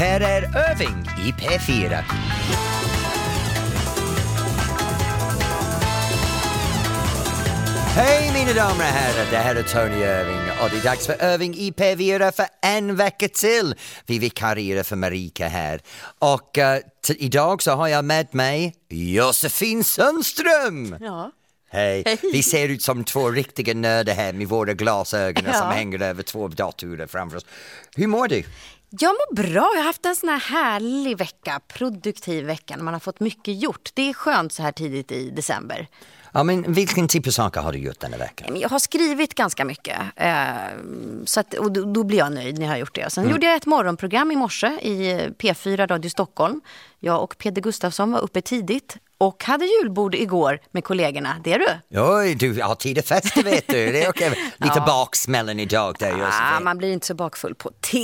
[0.00, 2.02] Här är Irving i P4.
[7.94, 11.34] Hej mina damer och herrar, det här är Tony Irving och det är dags för
[11.34, 13.74] Irving i P4 för en vecka till.
[14.06, 15.80] Vi vikarierar för Marika här
[16.18, 20.96] och uh, idag så har jag med mig Josefin Sundström.
[21.00, 21.30] Ja.
[21.70, 22.02] Hej.
[22.06, 22.18] Hej.
[22.32, 25.52] Vi ser ut som två riktiga nördar här med våra glasögon Ja.
[25.52, 27.46] som hänger över två datorer framför oss.
[27.96, 28.42] Hur mår du?
[28.90, 29.70] Jag mår bra.
[29.74, 33.62] Jag har haft en sån här härlig vecka, produktiv vecka när man har fått mycket
[33.62, 33.90] gjort.
[33.94, 35.88] Det är skönt så här tidigt i december.
[36.32, 38.44] Ja, men vilken typ av saker har du gjort denna vecka?
[38.48, 40.44] Men Jag har skrivit ganska mycket eh,
[41.24, 43.10] så att, och då, blir jag nöjd när jag har gjort det.
[43.10, 46.60] Sen gjorde jag ett morgonprogram i morse i P4 Radio Stockholm.
[46.98, 51.36] Jag och Peder Gustafsson var uppe tidigt och hade julbord igår med kollegorna.
[51.44, 52.00] Det är du?
[52.00, 53.92] Oj, du har tid att festa vet du.
[53.92, 54.30] Det är okej.
[54.56, 54.84] Lite Ja.
[54.86, 56.64] baksmällen idag där Ah, Josefin.
[56.64, 57.98] man blir inte så bakfull på te.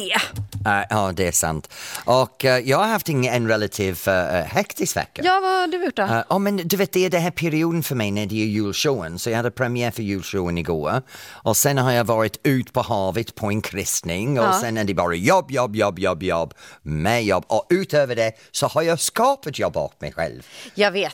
[0.67, 1.73] Uh, ja, det är sant.
[2.05, 5.23] Och eh, jag har haft en, en relativ uh, hektisk vecka.
[5.25, 6.03] Ja, vad har du gjort då?
[6.03, 8.47] Uh, ja, men du vet, det är den här perioden för mig när det är
[8.47, 9.19] julshowen.
[9.19, 11.03] Så jag hade premiär för julshowen igår.
[11.31, 14.39] Och sen har jag varit ut på havet på en kristning.
[14.41, 14.59] Och Ja.
[14.61, 17.45] sen är det bara jobb, jobb, jobb, jobb, jobb, med jobb.
[17.49, 20.43] Och utöver det så har jag skapat jobb åt mig själv.
[20.75, 21.06] Jag vet.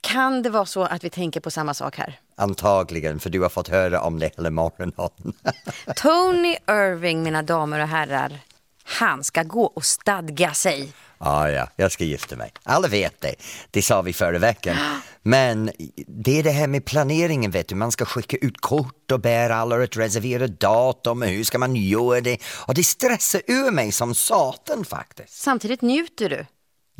[0.00, 2.18] Kan det vara så att vi tänker på samma sak här?
[2.36, 4.92] Antagligen, för du har fått höra om det hela morgonen.
[5.96, 8.38] Tony Irving, mina damer och herrar,
[8.84, 10.92] han ska gå och stadga sig.
[11.18, 12.52] Ja, ja, jag ska gifta mig.
[12.62, 13.34] Alla vet det.
[13.70, 14.76] Det sa vi förra veckan.
[15.22, 15.70] Men
[16.06, 17.74] det är det här med planeringen, vet du.
[17.74, 21.22] Man ska skicka ut kort och bära alla ett reserverat datum.
[21.22, 22.38] Hur ska man göra det?
[22.66, 25.42] Och det stressar ur mig som satan faktiskt.
[25.42, 26.46] Samtidigt njuter du.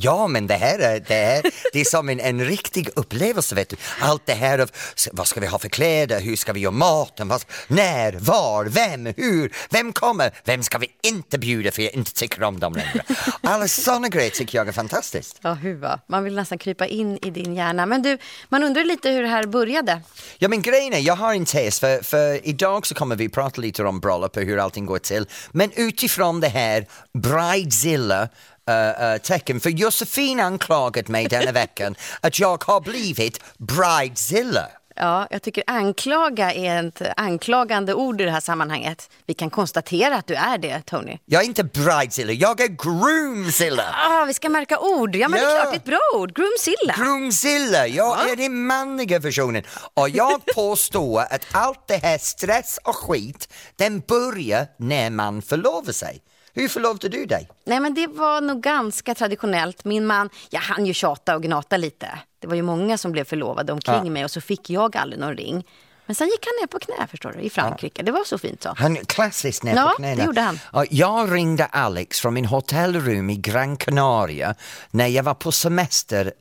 [0.02, 3.68] Ja, men det här är, det här, det är som en, en riktig upplevelse, vet
[3.68, 3.76] du.
[4.00, 4.70] Allt det här av
[5.12, 9.06] vad ska vi ha för kläder, hur ska vi göra maten, vad, när, var, vem,
[9.06, 13.02] hur, vem kommer, vem ska vi inte bjuda för jag inte tycker om dem längre.
[13.42, 15.38] Alla sådana grejer tycker jag är fantastiskt.
[15.42, 16.00] Ja, huva.
[16.06, 17.86] Man vill nästan krypa in i din hjärna.
[17.86, 20.00] Men du, man undrar lite hur det här började.
[20.38, 23.60] Ja men grejen är, jag har en tes för, för idag så kommer vi prata
[23.60, 25.26] lite om bröllop och hur allting går till.
[25.52, 28.28] Men utifrån det här bridezilla
[28.70, 34.66] uh, tecken, för Josefin anklagat mig denna veckan att jag har blivit bridezilla.
[34.96, 39.10] Ja, jag tycker anklaga är ett anklagande ord i det här sammanhanget.
[39.26, 41.18] Vi kan konstatera att du är det, Tony.
[41.26, 43.84] Jag är inte bridezilla, jag är groomzilla.
[44.08, 45.16] Ah, vi ska märka ord.
[45.16, 45.52] Ja, men det Ja.
[45.56, 46.36] är klart, det är ett bra ord.
[46.36, 46.94] Groomzilla.
[46.96, 49.62] Groomzilla, jag är den manliga versionen.
[49.94, 55.92] Och jag påstår att allt det här stress och skit, den börjar när man förlovar
[55.92, 56.20] sig.
[56.54, 57.48] Hur förlovade du dig?
[57.64, 59.84] Nej, men det var nog ganska traditionellt.
[59.84, 62.18] Min man, jag hann ju tjata och gnata lite.
[62.38, 64.10] Det var ju många som blev förlovade omkring Ja.
[64.10, 65.66] mig och så fick jag aldrig någon ring.
[66.06, 68.02] Men sen gick han ner på knä, förstår du, i Frankrike.
[68.02, 68.74] Det var så fint så.
[68.76, 70.16] Han klassiskt ner Ja, på knäna.
[70.16, 70.58] det gjorde han.
[70.90, 74.54] Jag ringde Alex från min hotellrum i Gran Canaria
[74.90, 76.32] när jag var på semester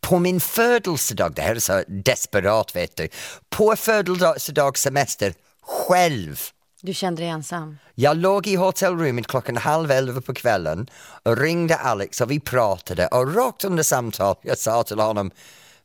[0.00, 1.32] på min födelsedag.
[1.34, 3.08] Det här är så desperat vet du.
[3.48, 6.40] På födelsedagssemester själv.
[6.82, 7.78] Du kände dig ensam.
[7.94, 10.90] Jag låg i hotellrummet klockan halv elva på kvällen
[11.22, 15.30] och ringde Alex och vi pratade och rakt under samtal jag sa till honom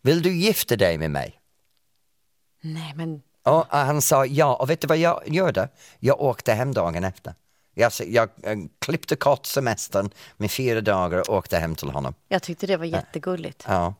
[0.01, 1.39] Vill du gifta dig med mig?
[2.61, 5.69] Nej, men Och han sa ja, och vet du vad jag gjorde?
[5.99, 7.33] Jag åkte hem dagen efter.
[7.73, 12.13] Jag, jag, eh, klippte kort semestern med fyra dagar och åkte hem till honom.
[12.27, 13.63] jag tyckte det var jättegulligt.
[13.67, 13.93] Ja,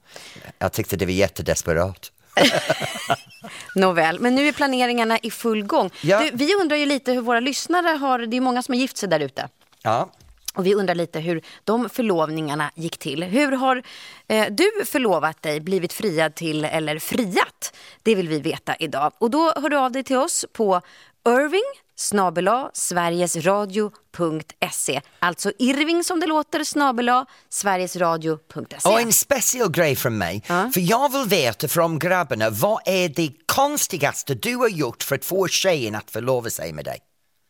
[0.60, 2.12] jag tyckte det var jättedesperat.
[3.75, 5.89] Nåväl, men nu är planeringarna i full gång.
[6.01, 6.19] Ja.
[6.19, 8.97] Du, vi undrar ju lite hur våra lyssnare har, det är många som har gift
[8.97, 9.49] sig där ute.
[9.83, 10.09] Ja,
[10.55, 13.23] Och vi undrar lite hur de förlovningarna gick till.
[13.23, 13.83] Hur har
[14.27, 17.73] eh, du förlovat dig, blivit friad till eller friat?
[18.03, 19.11] Det vill vi veta idag.
[19.17, 20.81] Och då hör du av dig till oss på
[21.27, 25.02] Irving snabela sverigesradio.se.
[25.20, 28.90] Alltså Irving som det låter snabela sverigesradio.se.
[28.90, 30.44] och en speciell grej från mig.
[30.48, 35.26] För jag vill veta från grabbarna, vad är det konstigaste du har gjort för att
[35.26, 37.00] få tjejen att förlova sig med dig?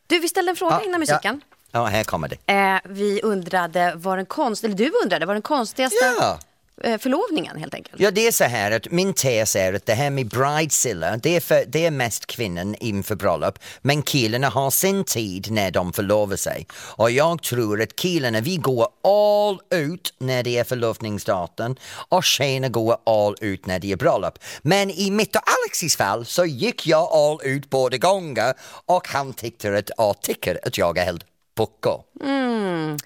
[0.06, 1.40] Du, vi ställde en fråga innan musiken.
[1.70, 2.36] Ja, ja här kommer det.
[2.52, 6.38] Eh, vi undrade vad den konst, eller du undrade vad den konstigaste Ja.
[6.82, 8.00] Eh, förlovningen helt enkelt.
[8.00, 11.36] Ja, det är så här att min tes är att det här med bridezilla, det
[11.36, 15.92] är, för, det är mest kvinnan inför bröllop, men killarna har sin tid när de
[15.92, 16.66] förlovar sig.
[16.72, 21.76] Och jag tror att killarna, vi går all ut när det är förlovningsdatum
[22.08, 24.38] och tjejerna går all ut när det är bröllop.
[24.62, 28.54] Men i mitt och Alexis fall så gick jag all ut båda gånger
[28.86, 32.04] och han tyckte att, och tycker att jag är helt pucko.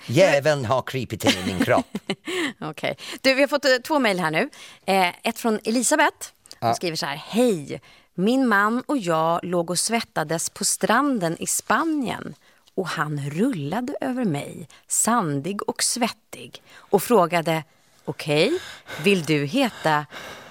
[0.07, 1.99] Jäveln har krypit in i min kropp.
[2.61, 2.97] Okej.
[3.21, 4.51] Du, vi har fått eh, två mejl här nu.
[4.87, 6.29] Eh, ett från Elisabeth.
[6.61, 7.17] Hon skriver så här.
[7.17, 7.81] Hej!
[8.15, 12.35] Min man och jag låg och svettades på stranden i Spanien.
[12.75, 17.65] och han rullade över mig, sandig och svettig och frågade
[18.05, 18.59] Okej, okay,
[19.03, 20.07] vill du heta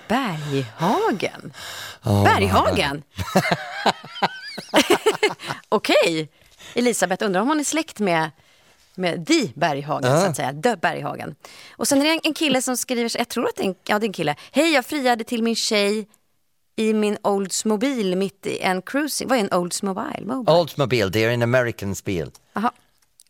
[0.07, 1.53] Berghagen?
[2.03, 3.03] Oh, Berghagen?
[5.69, 5.95] Okej.
[5.99, 6.27] Okay.
[6.74, 8.31] Elisabeth undrar om hon är släkt med
[8.98, 10.22] med Di Berghagen, uh.
[10.22, 10.52] så att säga.
[10.52, 11.36] De Berghagen.
[11.72, 14.00] Och sen är det en kille som skriver, jag tror att det är en, ja,
[14.00, 14.36] det är en kille.
[14.52, 16.08] Hej, jag friade till min tjej
[16.75, 19.28] i min Oldsmobile mitt i en cruising.
[19.28, 20.25] Vad är en Oldsmobile?
[20.25, 20.58] Mobile?
[20.58, 22.31] Oldsmobile, det är en American bil.
[22.54, 22.72] Aha.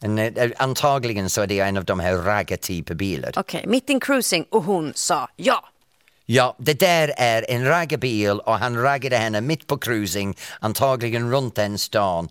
[0.02, 3.32] En, eh, antagligen så är det en av de här raggartyper bilar.
[3.36, 5.70] Okej, okay, mitt i en cruising och hon sa ja.
[6.26, 11.56] Ja, det där är en raggarbil och han raggade henne mitt på cruising, antagligen runt
[11.56, 12.30] den stan.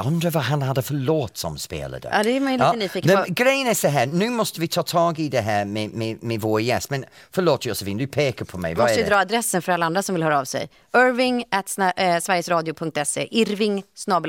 [0.00, 2.08] Undrar vad han hade för låt som spelade.
[2.12, 2.72] Ja, det är man lite ja.
[2.72, 3.24] nyfiken på.
[3.28, 6.40] Grejen är så här, nu måste vi ta tag i det här med, med, med
[6.40, 6.90] vår gäst.
[6.90, 8.74] Men förlåt Josefin, du pekar på mig.
[8.74, 10.70] Vad måste ju dra adressen för alla andra som vill höra av sig.
[10.96, 13.28] Irving at äh, sverigesradio.se.
[13.30, 13.84] Irving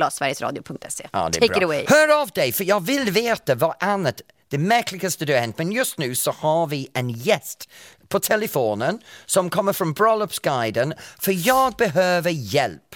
[0.10, 1.08] sverigesradio.se.
[1.12, 1.58] Ja, Take bra.
[1.58, 1.86] it away.
[1.88, 4.22] Hör av dig, för jag vill veta vad annat
[4.54, 5.58] det märkligaste du har hänt.
[5.58, 7.70] Men just nu så har vi en gäst
[8.08, 10.94] på telefonen som kommer från Bröllopsguiden.
[11.20, 12.96] För jag behöver hjälp.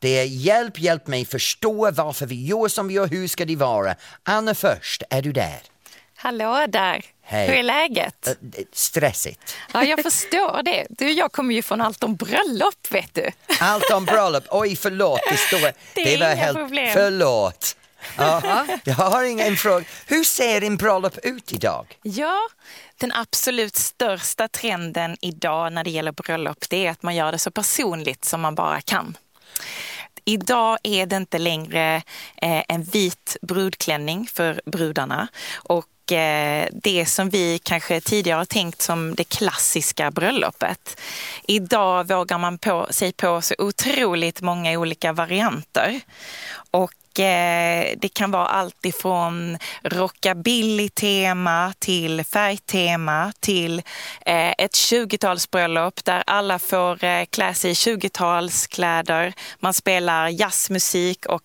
[0.00, 3.56] Det är hjälp, hjälp mig förstå varför vi gör som vi gör, hur ska det
[3.56, 3.94] vara?
[4.22, 5.60] Anna först, är du där?
[6.16, 7.04] Hallå där!
[7.22, 7.48] Hej.
[7.48, 8.28] Hur är läget?
[8.28, 9.56] Uh, stressigt.
[9.72, 10.86] Ja, jag förstår det.
[10.90, 13.30] Du, jag kommer ju från Allt om bröllop, vet du.
[13.60, 15.20] Allt om bröllop, oj förlåt.
[15.30, 16.90] Det, står, det, det var helt, problem.
[16.92, 17.76] Förlåt.
[18.16, 19.84] Ja, jag har ingen fråga.
[20.06, 21.98] Hur ser din bröllop ut idag?
[22.02, 22.38] Ja,
[23.00, 27.38] den absolut största trenden idag när det gäller bröllop det är att man gör det
[27.38, 29.16] så personligt som man bara kan.
[30.30, 31.96] Idag är det inte längre
[32.42, 35.28] eh, en vit brudklänning för brudarna.
[35.56, 41.00] Och Eh, det som vi kanske tidigare har tänkt som det klassiska bröllopet.
[41.48, 46.00] Idag vågar man på sig på så otroligt många olika varianter.
[46.70, 53.82] Och eh, det kan vara allt ifrån rockabilly-tema till färgtema till
[54.26, 59.32] eh, ett 20-talsbröllop där alla får klä sig i 20-talskläder.
[59.60, 61.42] Man spelar jazzmusik och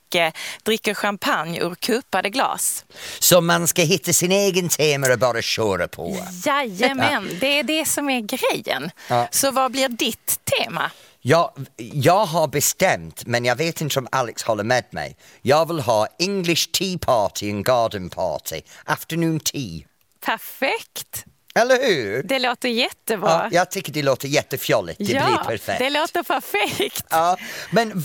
[0.63, 2.85] dricker champagne ur kupade glas.
[3.19, 6.17] Så man ska hitta sin egen tema och bara köra på?
[6.45, 8.91] Jajamän, det är det som är grejen.
[9.09, 9.27] Ja.
[9.31, 10.91] Så vad blir ditt tema?
[11.21, 15.17] Jag, jag har bestämt, men jag vet inte om Alex håller med mig.
[15.41, 19.81] Jag vill ha English tea party and garden party, afternoon tea.
[20.25, 21.25] Perfekt!
[21.59, 22.23] Eller hur?
[22.23, 23.29] Det låter jättebra.
[23.29, 24.97] Ja, jag tycker det låter jättefjolligt.
[24.97, 25.79] Det ja, blir perfekt.
[25.79, 27.05] det låter perfekt.
[27.09, 27.37] Ja,
[27.71, 28.03] men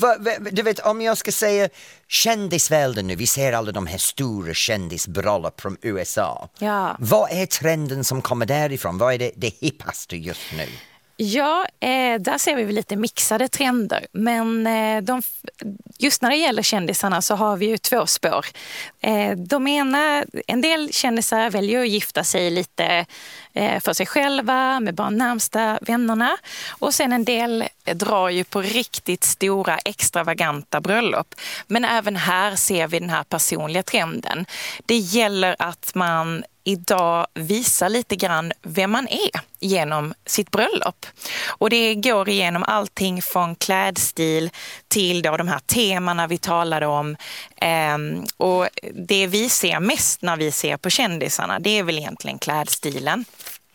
[0.50, 1.68] du vet, om jag ska säga
[2.08, 6.48] kändisvärlden nu, vi ser alla de här stora kändisbröllop från USA.
[6.58, 6.96] Ja.
[6.98, 8.98] Vad är trenden som kommer därifrån?
[8.98, 10.66] Vad är det, det hippaste just nu?
[11.22, 14.06] Ja, eh, där ser vi lite mixade trender.
[14.12, 15.22] Men eh, de,
[15.98, 18.46] just när det gäller kändisarna så har vi ju två spår.
[19.00, 23.06] Eh, de ena, en del kändisar väljer att gifta sig lite
[23.54, 26.36] Eh, för sig själva, med bara närmsta vännerna.
[26.68, 27.64] Och sen en del
[27.94, 31.34] drar ju på riktigt stora extravaganta bröllop.
[31.66, 34.46] Men även här ser vi den här personliga trenden.
[34.86, 41.06] Det gäller att man idag visar lite grann vem man är genom sitt bröllop.
[41.46, 44.50] Och det går igenom allting från klädstil
[44.88, 47.16] till då de här temana vi talade om.
[47.60, 52.38] Ehm, och det vi ser mest när vi ser på kändisarna, det är väl egentligen
[52.38, 53.24] klädstilen.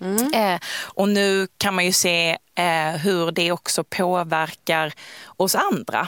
[0.01, 0.33] Mm.
[0.33, 4.93] Eh, och nu kan man ju se eh, hur det också påverkar
[5.37, 6.07] oss andra.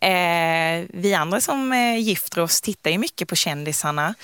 [0.00, 4.14] Eh, vi andra som eh, gifter oss tittar ju mycket på kändisarna.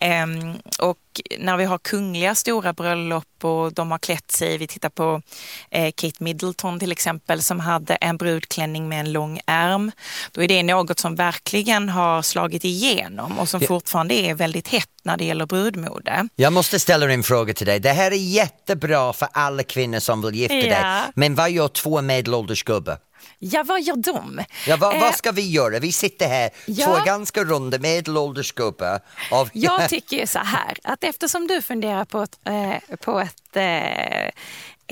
[0.00, 0.98] Ehm, och
[1.38, 5.22] när vi har kungliga stora bröllop och de har klätt sig, vi tittar på
[5.70, 9.92] eh, Kate Middleton till exempel som hade en brudklänning med en lång ärm.
[10.32, 13.68] Då är det något som verkligen har slagit igenom och som ja.
[13.68, 16.28] fortfarande är väldigt hett när det gäller brudmode.
[16.36, 17.80] Jag måste ställa en fråga till dig.
[17.80, 20.62] Det här är jättebra för alla kvinnor som vill gifta ja.
[20.62, 21.12] dig.
[21.14, 22.98] Men vad gör två medelålders gubbar?
[23.38, 24.40] Ja, vad gör de?
[24.66, 25.78] Ja, vad, eh, vad ska vi göra?
[25.78, 29.00] Vi sitter här, ja, två ganska runda medelålders gubbar.
[29.30, 29.50] Av...
[29.52, 34.26] Jag tycker så här, att eftersom du funderar på ett, eh, på ett, eh,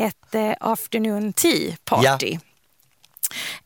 [0.06, 2.38] ett eh, afternoon tea party ja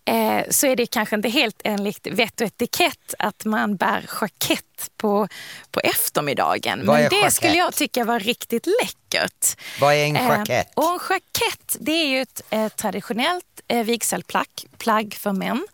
[0.05, 4.91] eh, så är det kanske inte helt enligt vett och etikett att man bär jackett
[4.97, 5.29] på,
[5.71, 6.79] på eftermiddagen.
[6.79, 7.33] Men det jackett?
[7.33, 9.06] skulle jag tycka var riktigt läckert.
[9.81, 10.79] Vad är en jackett?
[10.79, 14.47] Eh, och en jackett det är ju ett eh, traditionellt eh, vigselplagg
[14.79, 15.67] plagg för män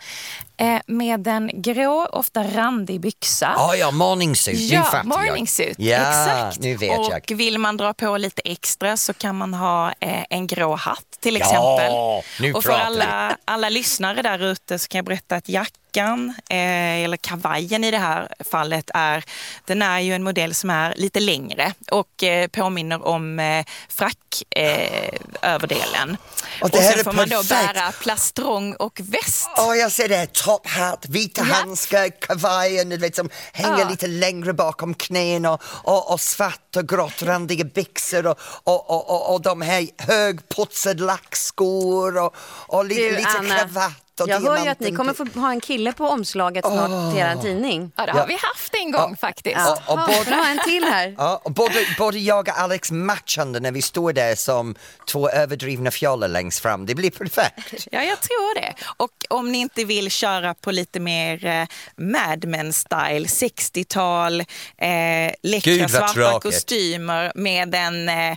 [0.57, 3.55] eh, med en grå, ofta randig byxa.
[3.57, 4.61] Oh, ja, morning suit.
[4.61, 5.79] Ja, morning suit.
[5.79, 6.59] Ja, Exakt.
[6.59, 7.37] Nu vet och jag.
[7.37, 11.37] vill man dra på lite extra så kan man ha eh, en grå hatt till
[11.37, 11.87] exempel.
[11.87, 15.73] Ja, nu och för alla, alla lyssnare där ute så kan jag berätta att jack
[15.93, 19.25] fickan, eh, eller kavajen i det här fallet, är,
[19.67, 26.11] den är ju en modell som är lite längre och eh, påminner om eh, fracköverdelen.
[26.11, 26.17] Eh,
[26.61, 29.49] och, och sen får man då bära plastrong och väst.
[29.57, 31.55] oh, jag ser det, top hat, vita ja.
[31.55, 33.89] handskar, kavajen du vet, som hänger ja.
[33.89, 39.43] lite längre bakom knäna och, och, och svart och gråttrandiga byxor och, och, och, och,
[39.43, 44.69] de här högputsade lackskor och, och lite, du, lite Anna, kravatt och Jag hör ju
[44.69, 47.11] att ni kommer få ha en kille på omslaget snart oh.
[47.11, 47.93] till er tidning.
[47.97, 48.27] Ja, det har ja.
[48.27, 49.17] vi haft en gång ja.
[49.17, 49.57] faktiskt.
[49.57, 49.79] Ja.
[49.87, 51.15] Och, och både, ha en till här.
[51.23, 54.75] Ja, och både, både jag och Alex matchande när vi står där som
[55.11, 56.87] två överdrivna fjoller längst fram.
[56.87, 57.87] Det blir perfekt.
[57.91, 58.75] Ja, jag tror det.
[58.97, 61.67] Och om ni inte vill köra på lite mer eh,
[61.97, 66.43] Mad Men-style, 60-tal, eh, läckra svarta tråkigt.
[66.43, 68.31] kostymer med en eh,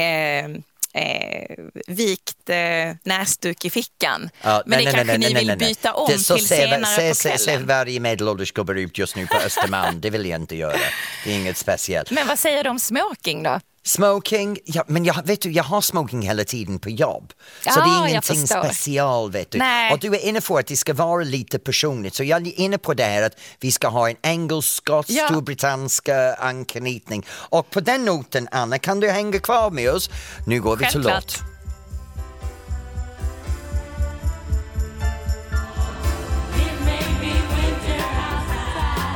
[0.00, 0.48] eh,
[0.94, 2.56] eh, vikt eh,
[3.02, 4.30] näsduk i fickan.
[4.42, 7.14] Ja, Men nej, det nej, kanske nej, ni vill byta om till senare se, på
[7.14, 7.38] kvällen.
[7.38, 10.78] Se varje medelålders gubbar ut just nu på Östermalm, det vill jag inte göra.
[11.24, 12.10] Det är inget speciellt.
[12.10, 13.60] Men vad säger du om smoking då?
[13.88, 17.32] Smoking, ja, men jag, vet du, jag har smoking hela tiden på jobb.
[17.62, 19.58] Så ja, det är ingenting special vet du.
[19.58, 19.92] Nej.
[19.92, 22.14] Och du är inne på att det ska vara lite personligt.
[22.14, 25.28] Så jag är inne på det här att vi ska ha en engelsk, skotsk, ja.
[25.28, 27.26] storbritannska anknytning.
[27.30, 30.10] Och på den noten Anna, kan du hänga kvar med oss?
[30.46, 31.42] Nu går vi till låt.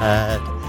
[0.02, 0.61] Uh,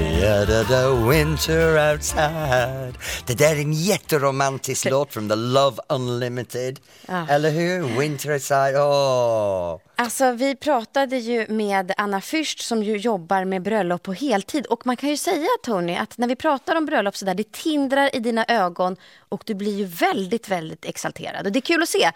[0.00, 2.98] Yeah, the, the winter outside.
[3.26, 6.80] Det där är en jätteromantisk låt från The Love Unlimited.
[7.08, 7.26] Ja.
[7.28, 7.98] Eller hur?
[7.98, 8.76] Winter outside.
[8.76, 9.78] Oh.
[9.96, 14.66] Alltså, vi pratade ju med Anna Fürst som ju jobbar med bröllop på heltid.
[14.66, 17.52] Och man kan ju säga, Tony, att när vi pratar om bröllop så där, det
[17.52, 18.96] tindrar i dina ögon
[19.28, 21.46] och du blir ju väldigt, väldigt exalterad.
[21.46, 22.10] Och det är kul att se.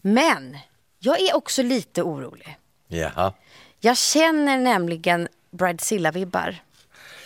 [0.00, 0.58] Men
[0.98, 2.58] jag är också lite orolig.
[2.88, 3.32] Jaha.
[3.80, 6.56] Jag känner nämligen Bridezilla-vibbar.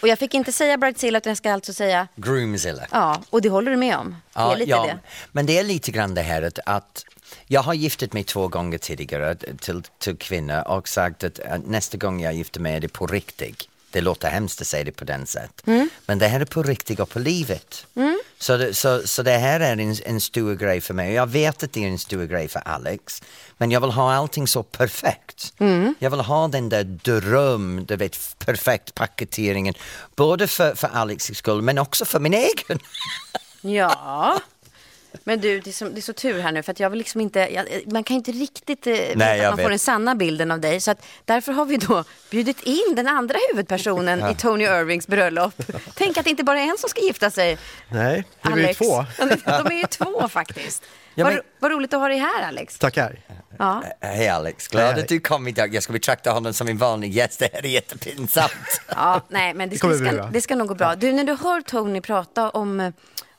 [0.04, 2.86] Och jag fick inte säga Bridezilla utan jag ska alltså säga Groomzilla.
[2.90, 4.10] Ja, och det håller du med om?
[4.10, 4.86] Det ja, ja.
[4.86, 4.98] Det.
[5.32, 7.04] men det är lite grann det här att, att
[7.46, 12.20] jag har giftit mig två gånger tidigare till, till kvinnor och sagt att nästa gång
[12.20, 13.68] jag gifter mig är det på riktigt.
[13.94, 15.62] Det låter hemskt att säga det på den sätt.
[15.66, 15.88] Mm.
[16.06, 17.86] Men det här är på riktigt och på livet.
[17.96, 18.20] Mm.
[18.38, 21.12] Så, det, så, så det här är en, en stor grej för mig.
[21.12, 23.22] Jag vet att det är en stor grej för Alex.
[23.58, 25.52] Men jag vill ha allting så perfekt.
[25.58, 25.94] Mm.
[25.98, 29.74] Jag vill ha den där dröm, du vet, perfekt paketeringen.
[30.16, 32.78] Både för, för Alex skull men också för min egen.
[33.60, 34.40] Ja.
[35.24, 36.98] Men du, det är, så, det är så tur här nu för att jag vill
[36.98, 39.64] liksom inte, jag, man kan inte riktigt eh, Nej, att man vet.
[39.64, 40.80] får den sanna bilden av dig.
[40.80, 44.30] Så att därför har vi då bjudit in den andra huvudpersonen ja.
[44.30, 45.54] i Tony Irvings bröllop.
[45.94, 47.58] Tänk att det inte bara är en som ska gifta sig.
[47.88, 49.04] Nej, det är ju två.
[49.46, 50.82] De är ju två faktiskt.
[51.14, 51.34] Ja, men...
[51.34, 52.78] vad, vad roligt att ha dig här Alex.
[52.78, 53.20] Tackar.
[53.58, 53.82] Ja.
[54.00, 55.74] Hej Alex, glad hej, att du kom idag.
[55.74, 58.80] Jag ska betrakta honom som en vanlig gäst, det här är jättepinsamt.
[58.88, 60.94] ja, nej men det, det, ska, det ska nog gå bra.
[60.94, 62.92] Du, när du hör Tony prata om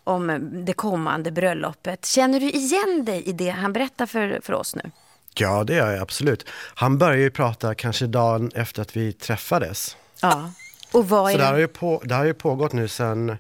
[0.06, 2.06] om det kommande bröllopet.
[2.06, 4.92] Känner du igen dig i det han berättar för, för oss nu?
[5.36, 6.46] Ja, det gör jag absolut.
[6.76, 9.98] Han började ju prata kanske dagen efter att vi träffades.
[10.22, 10.52] Ja,
[10.92, 11.46] och vad är Så det?
[11.46, 13.38] Har ju på, det har ju pågått nu sen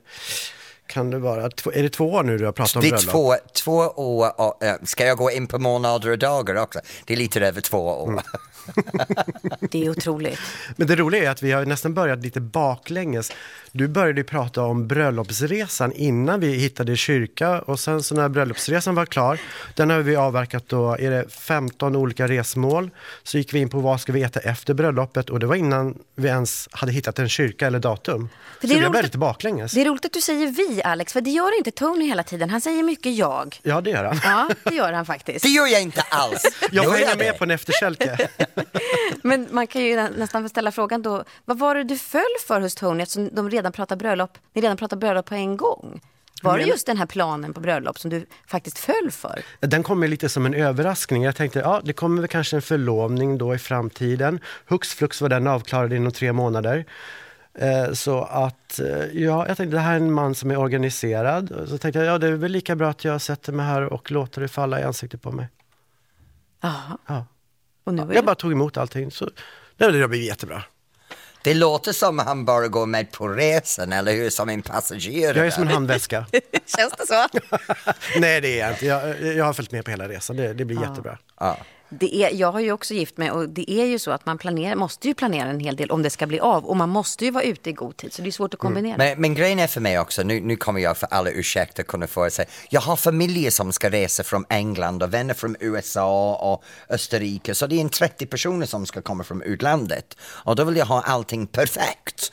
[0.88, 1.43] kan det vara,
[1.74, 3.01] är det två år nu du har pratat om bröllop?
[3.01, 6.55] Det är två, två år, och, äh, ska jag gå in på månader och dagar
[6.55, 6.79] också?
[7.05, 8.10] Det är lite över två år.
[8.10, 8.24] Mm.
[9.72, 10.39] det är otroligt.
[10.75, 13.31] Men det roliga är att vi har nästan börjat lite baklänges.
[13.77, 19.05] Du började prata om bröllopsresan innan vi hittade kyrka och sen så när bröllopsresan var
[19.05, 19.39] klar,
[19.75, 22.89] den har vi avverkat då, är det 15 olika resmål.
[23.24, 25.98] Så gick vi in på vad ska vi äta efter bröllopet och det var innan
[26.15, 28.29] vi ens hade hittat en kyrka eller datum.
[28.60, 29.72] För det så det blev lite baklänges.
[29.72, 32.50] Det är roligt att du säger vi Alex, för det gör inte Tony hela tiden.
[32.50, 33.60] Han säger mycket jag.
[33.63, 34.20] Ja, det gör han.
[34.24, 35.44] Ja, det gör han faktiskt.
[35.44, 36.44] Det gör jag inte alls.
[36.72, 38.29] Jag får hänga med på en efterkälke.
[39.22, 42.75] Men man kan ju nästan ställa frågan då, vad var det du föll för hos
[42.75, 46.01] Tony eftersom de redan pratar bröllop, ni redan pratar bröllop på en gång?
[46.43, 49.41] Var det just den här planen på bröllop som du faktiskt föll för?
[49.60, 51.24] Den kom lite som en överraskning.
[51.24, 54.39] Jag tänkte, ja det kommer väl kanske en förlovning då i framtiden.
[54.65, 56.86] Hux flux var den avklarad inom tre månader.
[57.53, 61.67] Eh, så att, eh, ja, jag tänkte det här är en man som är organiserad.
[61.67, 64.12] Så tänkte jag, ja det är väl lika bra att jag sätter mig här och
[64.12, 65.48] låter det falla i ansiktet på mig.
[66.63, 66.98] Aha.
[67.07, 67.25] Ja.
[67.84, 69.12] Och nu jag bara tog emot allting.
[69.12, 69.29] Så,
[69.77, 70.63] det har blivit jättebra.
[71.45, 74.29] Det låter som han bara går med på resan, eller hur?
[74.29, 75.37] Som en passagerare.
[75.37, 76.25] Jag är som en handväska.
[76.77, 77.27] Känns det så?
[78.19, 78.85] Nej, det är jag inte.
[78.85, 80.37] Jag, jag har följt med på hela resan.
[80.37, 80.89] Det, det blir ja.
[80.89, 81.17] jättebra.
[81.39, 81.57] Ja.
[81.89, 84.37] Det är, jag har ju också gift mig och det är ju så att man
[84.37, 86.65] planerar, måste ju planera en hel del om det ska bli av.
[86.65, 88.97] Och man måste ju vara ute i god tid så det är svårt att kombinera.
[88.97, 92.07] Men, men grejen är för mig också, nu, nu kommer jag för alla ursäkter kunna
[92.07, 96.63] få säga, jag har familjer som ska resa från England och vänner från USA och
[96.89, 100.17] Österrike, så det är en 30 personer som ska komma från utlandet.
[100.21, 102.31] Och då vill jag ha allting perfekt.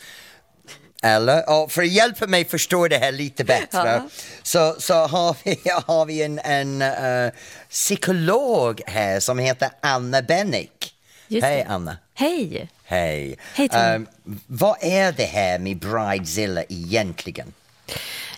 [1.02, 1.50] Eller?
[1.50, 3.68] Och för att hjälpa mig förstå det här lite bättre
[4.02, 4.08] Ja.
[4.42, 7.32] så, så har vi, har vi en, en eh,
[7.70, 10.94] psykolog här som heter Anna Bennick.
[11.42, 11.66] Hej.
[11.68, 11.96] Anna.
[12.14, 12.68] Hej!
[12.84, 13.38] Hej.
[13.54, 13.68] Hej.
[13.72, 14.06] Ehm,
[14.46, 17.52] vad är det här med Bridezilla egentligen?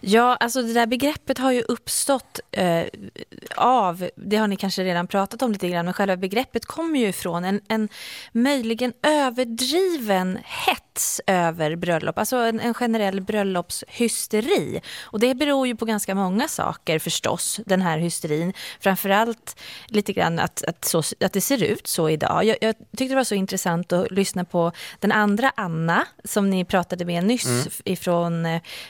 [0.01, 2.85] Ja, alltså det där begreppet har ju uppstått eh,
[3.57, 7.09] av, det har ni kanske redan pratat om lite grann, men själva begreppet kommer ju
[7.09, 7.89] ifrån en, en
[8.33, 14.81] möjligen överdriven hets över bröllop, alltså en, en generell bröllopshysteri.
[15.03, 18.53] Och det beror ju på ganska många saker förstås, den här hysterin.
[18.81, 22.45] Framförallt lite grann att, att, så, att det ser ut så idag.
[22.45, 26.65] Jag, jag tyckte det var så intressant att lyssna på den andra Anna som ni
[26.65, 28.47] pratade med nyss ifrån,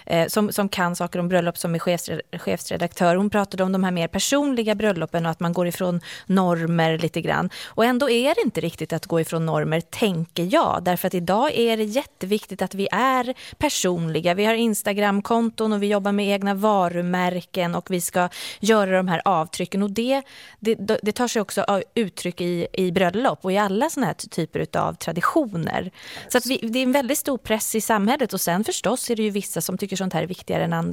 [0.06, 3.16] eh, som, som kan saker om bröllop som är chefsredaktör.
[3.16, 7.20] Hon pratade om de här mer personliga bröllopen och att man går ifrån normer lite
[7.20, 7.50] grann.
[7.66, 10.82] Och ändå är det inte riktigt att gå ifrån normer, tänker jag.
[10.82, 14.34] Därför att idag är det jätteviktigt att vi är personliga.
[14.34, 18.28] Vi har Instagramkonton och vi jobbar med egna varumärken och vi ska
[18.60, 19.82] göra de här avtrycken.
[19.82, 20.22] Och det,
[20.60, 24.66] det, det tar sig också uttryck i, i bröllop och i alla såna här typer
[24.78, 25.90] av traditioner.
[26.28, 29.16] Så att vi, det är en väldigt stor press i samhället och sen förstås är
[29.16, 30.83] det ju vissa som tycker sånt här är viktigare än andra.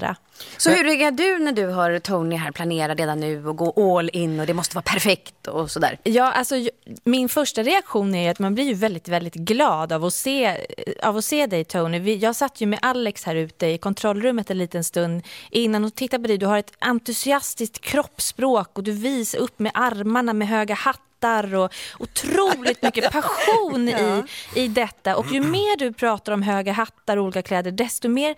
[0.58, 4.10] Så hur reagerar du när du hör Tony här planera redan nu och gå all
[4.14, 5.98] in och det måste vara perfekt och sådär?
[6.04, 6.56] Ja, alltså,
[7.04, 10.58] min första reaktion är ju att man blir ju väldigt, väldigt glad av att se,
[11.04, 12.00] av att se dig Tony.
[12.00, 15.96] Vi, jag satt ju med Alex här ute i kontrollrummet en liten stund innan och
[15.96, 16.38] tittade på dig.
[16.38, 21.74] Du har ett entusiastiskt kroppsspråk och du visar upp med armarna med höga hattar och
[22.00, 24.24] otroligt mycket passion i,
[24.56, 25.16] i detta.
[25.16, 28.36] Och ju mer du pratar om höga hattar och olika kläder, desto mer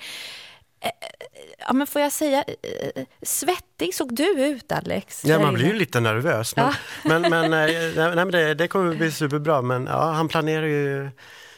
[1.68, 5.26] Ja, men får jag säga, eh, svettig såg du ut Alex.
[5.26, 6.56] Ja, man blir ju lite nervös.
[6.56, 6.74] Men,
[7.04, 9.62] men, men, eh, nej, nej, men det, det kommer bli superbra.
[9.62, 11.10] Men ja, han planerar ju,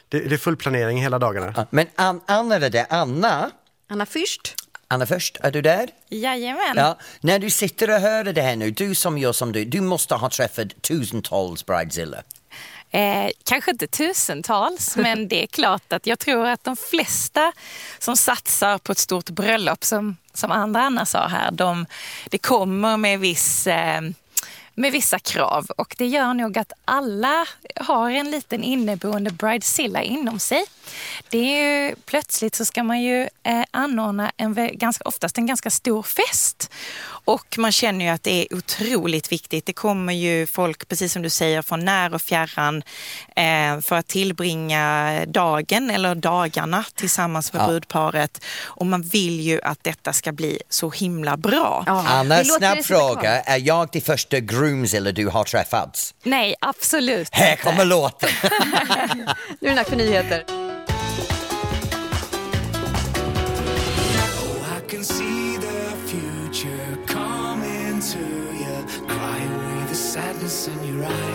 [0.10, 1.54] det, det är full planering hela dagarna.
[1.56, 3.52] Ja, Men An- Anna är det, Anna,
[3.90, 4.54] Anna Fürst?
[4.88, 5.90] Anna först, är du där?
[6.10, 6.74] Jajamän.
[6.76, 9.82] Ja, när du sitter och hör det här nu, du som gör som du, du
[9.82, 12.18] måste ha träffat tusentals bridezilla.
[12.96, 17.54] Eh, kanske inte tusentals, men det är klart att jag tror att de flesta
[18.00, 21.86] som satsar på ett stort bröllop, som, som andra Anna sa här, de,
[22.30, 24.02] det kommer med viss eh,
[24.76, 30.40] med vissa krav och det gör nog att alla har en liten inneboende bridezilla inom
[30.40, 30.66] sig.
[31.30, 35.70] Det är ju, plötsligt så ska man ju eh, anordna en, ganska, oftast en ganska
[35.70, 36.72] stor fest
[37.08, 39.66] och man känner ju att det är otroligt viktigt.
[39.66, 42.84] Det kommer ju folk, precis som du säger, från när och fjärran
[43.36, 47.68] eh, för att tillbringa dagen eller dagarna tillsammans med Ja.
[47.68, 51.84] brudparet och man vill ju att detta ska bli så himla bra.
[51.88, 56.14] Anna, Det låter snabb fråga, är jag det första groomzilla du har träffat?
[56.24, 58.30] Nej, absolut Här kommer låten!
[59.60, 60.44] Nu är det dags för nyheter.
[70.86, 71.35] I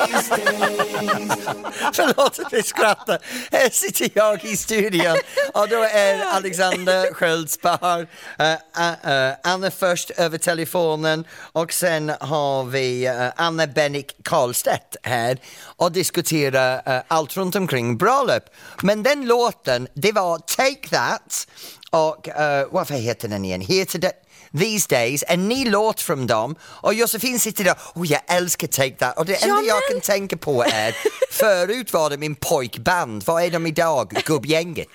[1.94, 3.18] Förlåt att vi skrattar.
[3.50, 5.16] Här sitter jag i studion
[5.54, 8.06] och då är Alexander Sköldspar, uh,
[8.38, 14.16] eh, uh, eh, eh, Anna först över telefonen och sen har vi uh, Anna Bennick
[14.24, 18.44] Karlstedt här och diskuterar allt runt omkring bröllop.
[18.82, 21.46] Men den låten, det var Take That
[21.90, 22.34] och uh,
[22.70, 23.60] varför heter den igen?
[23.60, 24.12] Heter det
[24.58, 28.90] These Days, en ny låt från dem och Josefin sitter där, oh jag älskar Take
[28.94, 30.96] That och det enda jag kan tänka på är,
[31.30, 34.10] förut var det min pojkband, vad är de idag?
[34.24, 34.88] Gubbgänget.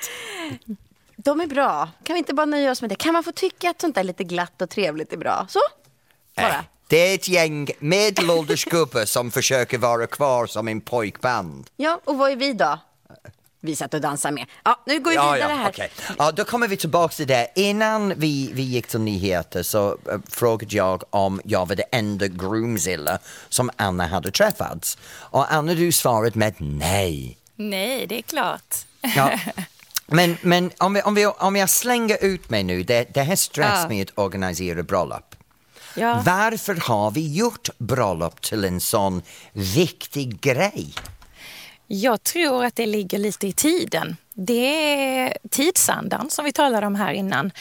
[1.17, 1.89] De är bra.
[2.03, 2.95] Kan vi inte bara nöja oss med det?
[2.95, 5.45] Kan man få tycka att sånt där lite glatt och trevligt är bra?
[5.49, 5.59] Så,
[6.35, 6.47] bara.
[6.47, 6.55] Äh,
[6.87, 11.69] Det är ett gäng medelålders gubbar som försöker vara kvar som en pojkband.
[11.77, 12.79] Ja, och vad är vi då?
[13.65, 14.45] Vi satt och dansade med.
[14.63, 15.69] Ja, nu går vi Ja, vidare ja, här.
[15.69, 15.91] okej.
[16.17, 17.47] ja, då kommer vi tillbaka till det.
[17.55, 19.97] Innan vi, vi gick till nyheter så uh,
[20.29, 24.97] frågade jag om jag var det enda groomzilla som Anna hade träffat.
[25.13, 27.37] Och Anna, du svarade med nej.
[27.55, 28.75] Nej, det är klart.
[29.15, 29.31] Ja.
[30.07, 33.35] Men, men om, vi, om, vi, om jag slänger ut mig nu, det, det här
[33.35, 33.87] stress Ja.
[33.89, 35.35] med att organisera bröllop.
[35.95, 36.21] Ja.
[36.25, 39.21] Varför har vi gjort bröllop till en sån
[39.53, 40.93] viktig grej?
[41.87, 44.17] Jag tror att det ligger lite i tiden.
[44.33, 47.51] Det är tidsandan som vi talade om här innan.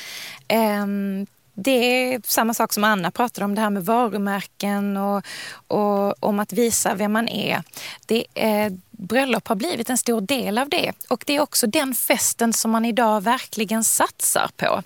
[0.48, 1.70] Ehm, det
[2.14, 5.24] är samma sak som Anna pratade om, det här med varumärken och,
[5.68, 7.62] och om att visa vem man är.
[8.06, 11.94] Det är bröllop har blivit en stor del av det och det är också den
[11.94, 14.82] festen som man idag verkligen satsar på.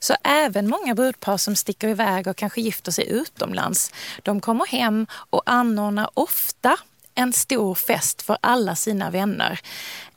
[0.00, 3.92] Så även många brudpar som sticker iväg och kanske gifter sig utomlands,
[4.22, 6.76] de kommer hem och anordnar ofta
[7.14, 9.60] en stor fest för alla sina vänner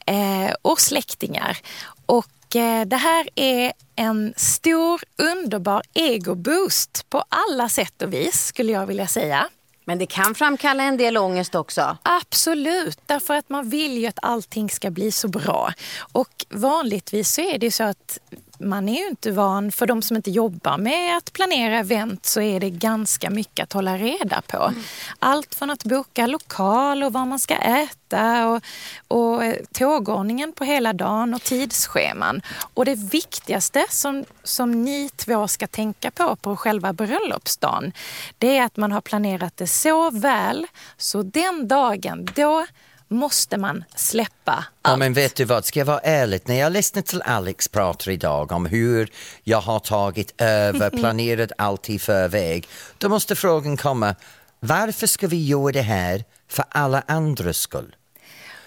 [0.05, 1.57] eh, och släktingar.
[2.05, 8.71] Och eh, det här är en stor underbar egoboost på alla sätt och vis skulle
[8.71, 9.49] jag vilja säga.
[9.86, 11.97] Men det kan framkalla en del ångest också.
[12.03, 15.73] Absolut, därför att man vill ju att allting ska bli så bra.
[16.12, 18.19] Och vanligtvis så är det så att
[18.60, 22.41] man är ju inte van, för de som inte jobbar med att planera event så
[22.41, 24.63] är det ganska mycket att hålla reda på.
[24.63, 24.84] Mm.
[25.20, 28.63] Allt från att boka lokal och vad man ska äta och,
[29.08, 32.41] och eh, tågordningen på hela dagen och tidsscheman.
[32.74, 37.93] Och det viktigaste som, som ni två ska tänka på på själva bröllopsdagen,
[38.38, 40.67] det är att man har planerat det så väl
[40.98, 42.65] så den dagen, då
[43.08, 44.67] måste man släppa allt.
[44.84, 48.12] Ja, men vet du vad, ska jag vara ärlig, när jag lyssnar till Alex prata
[48.12, 49.12] idag om hur
[49.43, 52.67] jag har tagit över, planerat allt i förväg,
[52.98, 54.15] då måste frågan komma,
[54.60, 57.96] varför ska vi göra det här för alla andras skull?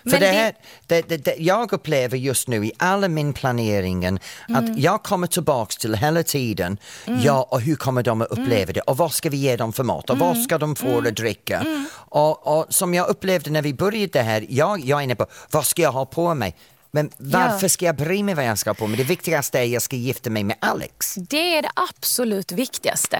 [0.03, 0.55] För Men det här,
[0.87, 4.65] det, det, det, jag upplever just nu i alla min planeringen Mm.
[4.73, 6.79] att jag kommer tillbaks till hela tiden,
[7.23, 8.45] ja och hur kommer de att Mm.
[8.45, 10.99] uppleva det och vad ska vi ge dem för mat och vad ska de få
[10.99, 11.59] att dricka?
[11.61, 11.87] Mm.
[11.95, 15.27] Och, och som jag upplevde när vi började det här, jag, jag är inne på
[15.51, 16.57] vad ska jag ha på mig?
[16.93, 18.97] Men varför ska jag bry mig vad jag ska ha på mig?
[18.97, 21.15] Det viktigaste är att jag ska gifta mig med Alex.
[21.15, 23.17] Det är det absolut viktigaste.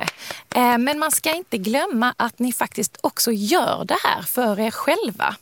[0.55, 4.71] Eh, Men man ska inte glömma att ni faktiskt också gör det här för er
[4.71, 5.37] själva.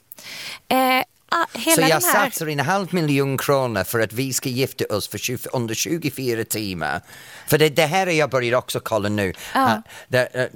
[1.30, 5.18] Ah, Så jag satsar en halv miljon kronor för att vi ska gifta oss för
[5.18, 7.00] 20, under 24 timmar.
[7.46, 9.32] För det, det här är jag börjar också kolla nu.
[9.54, 9.76] Ah,
[10.08, 10.46] det, eh,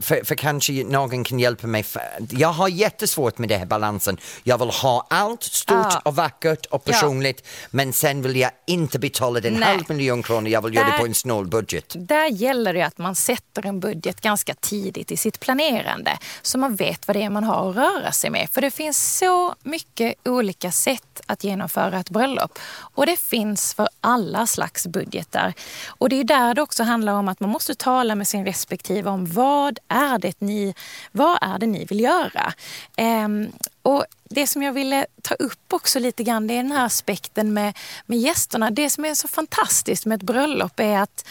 [0.00, 1.84] för, för kanske någon kan hjälpa mig.
[2.30, 4.18] Jag har jättesvårt med den här balansen.
[4.44, 6.00] Jag vill ha allt stort Ja.
[6.04, 6.92] och vackert och Ja.
[6.92, 9.62] personligt men sen vill jag inte betala en Nej.
[9.68, 10.48] halv miljon kronor.
[10.48, 11.94] Jag vill göra det Där- på en snål budget.
[11.98, 16.76] Där gäller det att man sätter en budget ganska tidigt i sitt planerande så man
[16.76, 18.48] vet vad det är man har att röra sig med.
[18.52, 23.88] För det finns så mycket olika sätt att genomföra ett bröllop och det finns för
[24.00, 25.54] alla slags budgetar.
[25.88, 29.10] Och det är där det också handlar om att man måste tala med sin respektive
[29.10, 30.74] om vad är det ni,
[31.12, 32.52] vad är det ni vill göra?
[32.96, 36.86] Ehm, och det som jag ville ta upp också lite grann det är den här
[36.86, 38.70] aspekten med, med gästerna.
[38.70, 41.26] Det som är så fantastiskt med ett bröllop är att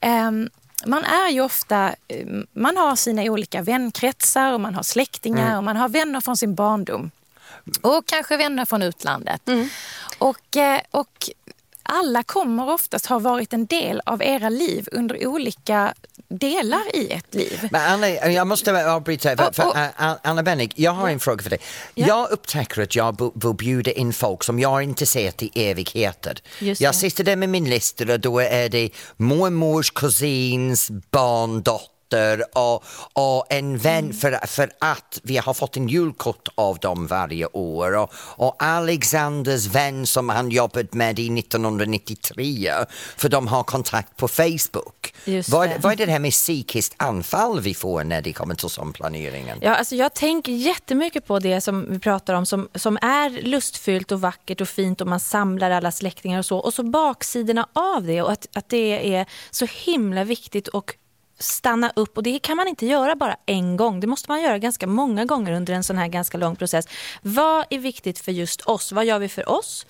[0.00, 0.50] ehm,
[0.86, 5.64] man är ju ofta, eh, man har sina olika vänkretsar och man har släktingar och
[5.64, 7.10] man har vänner från sin barndom.
[7.80, 9.42] Och kanske vänner från utlandet.
[10.18, 11.30] Och, eh, och
[11.82, 15.94] alla kommer oftast ha varit en del av era liv under olika
[16.28, 17.68] delar i ett liv.
[17.72, 19.90] Men Anna, jag måste avbryta, för, för
[20.22, 21.58] Anna Bennig, jag har en fråga för dig.
[21.94, 26.38] Jag upptäcker att jag vill bjuda in folk som jag inte sett i evigheter.
[26.58, 31.93] Jag sitter där med min lista och då är det mormors kusins barndotter
[32.52, 37.46] och, och en vän för, för att vi har fått en julkort av dem varje
[37.46, 42.72] år och, och Alexanders vän som han jobbat med i 1993
[43.16, 45.14] för de har kontakt på Facebook.
[45.24, 45.78] Just vad, det.
[45.80, 49.58] vad är det här med psykiskt anfall vi får när det kommer till sån planeringen?
[49.60, 54.12] Ja, alltså jag tänker jättemycket på det som vi pratar om som, som är lustfyllt
[54.12, 56.58] och vackert och fint och man samlar alla släktingar och så.
[56.58, 60.94] Och så baksidorna av det och att, att det är så himla viktigt och
[61.38, 64.00] stanna upp och det kan man inte göra bara en gång.
[64.00, 66.88] Det måste man göra ganska många gånger under en sån här ganska lång process.
[67.22, 68.92] Vad är viktigt för just oss?
[68.92, 69.86] Vad gör vi för oss?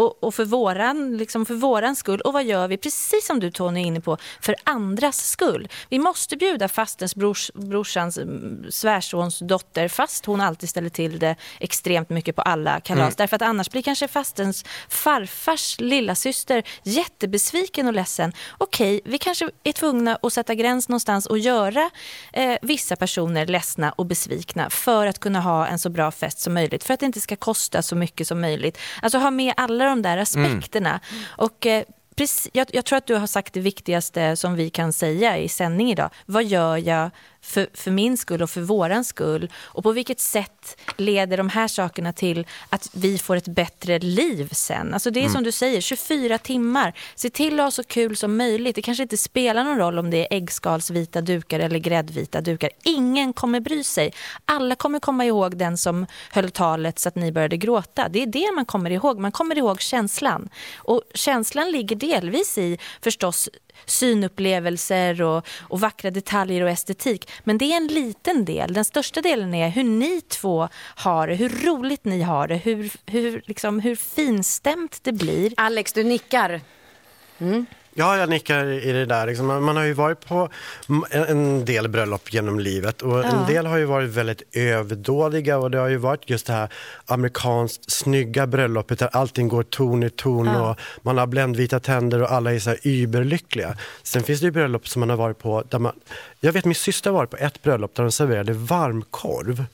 [0.00, 2.20] Och, och för, våran, liksom för våran skull.
[2.20, 5.68] Och vad gör vi, precis som du Tony är inne på, för andras skull?
[5.88, 11.36] Vi måste bjuda fastens brors, brorsans mm, svärsons dotter fast hon alltid ställer till det
[11.58, 13.16] extremt mycket på alla kalas.
[13.16, 18.32] Därför att annars blir kanske fastens farfars lilla syster jättebesviken och ledsen.
[18.58, 21.90] Okej, vi kanske är tvungna att sätta gräns någonstans och göra
[22.32, 26.54] eh, vissa personer ledsna och besvikna för att kunna ha en så bra fest som
[26.54, 26.84] möjligt.
[26.84, 28.78] För att det inte ska kosta så mycket som möjligt.
[29.02, 31.00] Alltså ha med alla de där aspekterna.
[31.26, 34.92] Och eh, precis, jag, jag tror att du har sagt det viktigaste som vi kan
[34.92, 36.10] säga i sändning idag.
[36.26, 37.10] Vad gör jag
[37.42, 39.52] för, för min skull och för våran skull?
[39.56, 44.48] Och på vilket sätt leder de här sakerna till att vi får ett bättre liv
[44.52, 44.94] sen?
[44.94, 46.94] Alltså det är som du säger, 24 timmar.
[47.14, 48.76] Se till att ha så kul som möjligt.
[48.76, 52.70] Det kanske inte spelar någon roll om det är äggskalsvita dukar eller gräddvita dukar.
[52.84, 54.12] Ingen kommer bry sig.
[54.44, 58.08] Alla kommer komma ihåg den som höll talet så att ni började gråta.
[58.08, 59.18] Det är det man kommer ihåg.
[59.18, 60.48] Man kommer ihåg känslan.
[60.76, 63.48] Och känslan ligger delvis i förstås
[63.86, 67.30] synupplevelser och, och vackra detaljer och estetik.
[67.44, 68.72] Men det är en liten del.
[68.72, 72.92] Den största delen är hur ni två har det, hur roligt ni har det, hur,
[73.06, 75.52] hur, liksom, hur finstämt det blir.
[75.56, 76.60] Alex, du nickar.
[77.38, 77.66] Mm.
[77.94, 79.26] Ja, jag nickar i det där.
[79.26, 80.48] Liksom, man har ju varit på
[81.10, 85.78] en- del bröllop genom livet och en del har ju varit väldigt överdådiga och det
[85.78, 86.68] har ju varit just det här
[87.06, 92.32] amerikanskt snygga bröllopet där allting går ton i ton och man har bländvita tänder och
[92.32, 93.76] alla är så här überlyckliga.
[94.02, 95.92] Sen finns det ju bröllop som man har varit på där man,
[96.40, 99.64] jag vet min syster har varit på ett bröllop där de serverade varmkorv.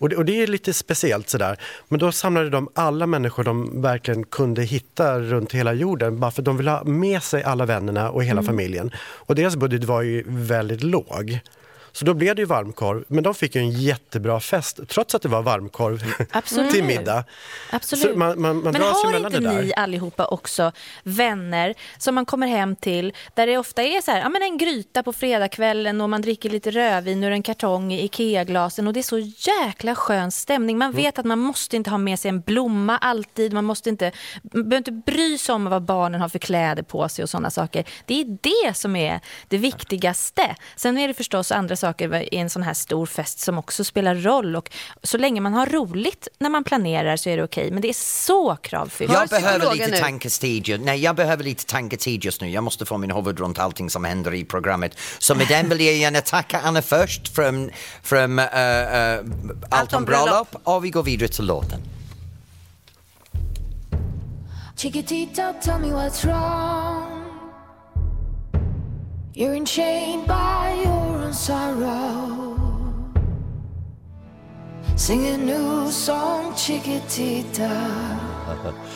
[0.00, 1.56] Och det, och det är lite speciellt sådär.
[1.88, 6.42] Men då samlade de alla människor de verkligen kunde hitta runt hela jorden bara för
[6.42, 8.90] de ville ha med sig alla vännerna och hela familjen.
[8.98, 11.40] Och deras budget var ju väldigt låg.
[11.92, 15.22] Så då blev det ju varmkorv, men de fick ju en jättebra fest trots att
[15.22, 16.70] det var varmkorv Absolut.
[16.70, 17.24] till middag.
[17.72, 18.16] Absolut.
[18.16, 20.72] Man, man, man Men har inte ni allihopa också
[21.02, 24.58] vänner som man kommer hem till där det ofta är så här, ja, men en
[24.58, 29.00] gryta på fredagskvällen och man dricker lite rödvin ur en kartong i Ikea-glasen och det
[29.00, 30.78] är så jäkla skön stämning.
[30.78, 31.02] Man Mm.
[31.02, 34.68] vet att man måste inte ha med sig en blomma alltid, man måste inte, man
[34.68, 37.84] behöver inte bry sig om vad barnen har för kläder på sig och sådana saker.
[38.06, 40.56] Det är det som är det viktigaste.
[40.76, 44.14] Sen är det förstås andra saker i en sån här stor fest som också spelar
[44.14, 44.70] roll och
[45.02, 47.70] så länge man har roligt när man planerar så är det okej.
[47.70, 49.12] Men det är så kravfyllt.
[49.12, 49.96] Jag behöver lite ju-
[50.84, 52.50] Nej, jag behöver lite tanketid just nu.
[52.50, 54.98] Jag måste få min huvud runt allting som händer i programmet.
[55.18, 57.70] Så med den vill jag gärna tacka Anna först från,
[58.02, 59.20] från uh, uh,
[59.70, 61.80] Allt om bröllop och vi går vidare till låten.
[64.76, 67.20] Chiquitita, tell me what's wrong.
[69.34, 70.89] You're enchained by
[71.30, 72.56] own sorrow.
[74.96, 77.70] Sing a new song, Chiquitita.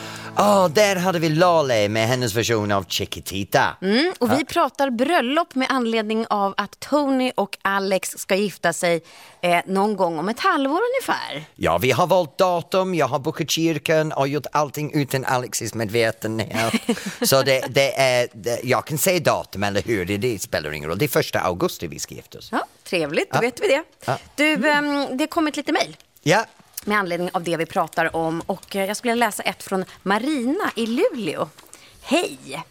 [0.37, 3.77] Åh, där hade vi Lale med hennes version av Chiquitita.
[3.81, 9.01] Mm, och vi pratar bröllop med anledning av att Tony och Alex ska gifta sig
[9.41, 11.45] eh, någon gång om ett halvår ungefär.
[11.55, 16.73] Ja, vi har valt datum, jag har bokat kyrkan och gjort allting utan Alexis medvetenhet.
[17.21, 20.05] Så det, det är, det, jag kan säga datum, eller hur?
[20.05, 20.97] Det, det spelar ingen roll.
[20.97, 22.49] Det är första augusti vi ska gifta oss.
[22.51, 23.41] Ja, trevligt, då Ja.
[23.41, 23.83] vet vi det.
[24.05, 24.17] Ja.
[24.35, 26.45] Du, ehm, det har kommit lite mejl Ja,
[26.85, 30.71] med anledning av det vi pratar om och eh, jag skulle läsa ett från Marina
[30.75, 31.49] i Luleå.
[32.01, 32.63] Hej!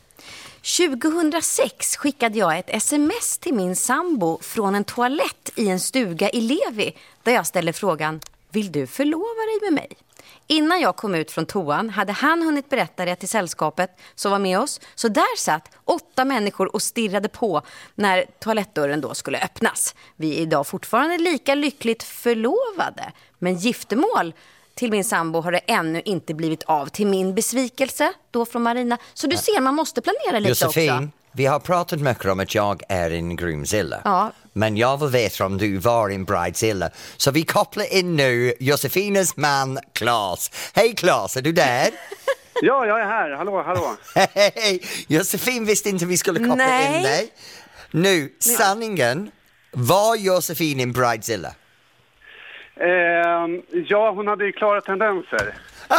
[0.79, 6.41] 2006 skickade jag ett sms till min sambo från en toalett i en stuga i
[6.41, 10.04] Levi där jag ställde frågan Vill du förlova dig med mig?
[10.47, 14.39] Innan jag kom ut från toan hade han hunnit berätta det till sällskapet som var
[14.39, 14.81] med oss.
[14.95, 17.63] Så där satt åtta människor och stirrade på
[17.95, 19.95] när toalettdörren då skulle öppnas.
[20.17, 23.13] Vi är idag fortfarande lika lyckligt förlovade.
[23.39, 24.35] Men giftermål
[24.75, 26.87] till min sambo har det ännu inte blivit av.
[26.87, 28.99] Till min besvikelse då från Marina.
[29.15, 31.09] Så du ser, man måste planera lite Josefin, också.
[31.33, 34.01] vi har pratat mycket om att jag är en groomzilla.
[34.05, 34.33] Ja.
[34.57, 36.91] Men jag vill veta om du var en bridezilla.
[37.17, 40.51] Så vi kopplar in nu Josefinas man Claes.
[40.75, 41.91] Hej Claes, är du där?
[42.63, 43.31] Ja, jag är här.
[43.31, 43.97] Hallå, hallå.
[44.35, 44.81] Hej!
[45.09, 46.97] Josefin visste inte vi skulle koppla Nej.
[46.97, 47.29] in dig.
[47.91, 49.31] Nu, sanningen.
[49.73, 51.49] Var Josefin en bridezilla?
[52.81, 55.55] Ehm, ja, hon hade ju klara tendenser.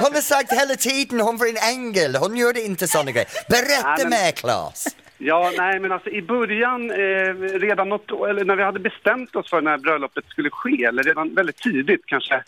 [0.00, 3.28] Hon har sagt hela tiden hon var en ängel, hon gjorde inte sådana grejer.
[3.48, 4.86] Berätta Nej, men- mer Claes.
[5.18, 9.50] Ja, nej, men alltså i början, eh, redan något, eller när vi hade bestämt oss
[9.50, 12.42] för när bröllopet skulle ske, eller redan väldigt tidigt, kanske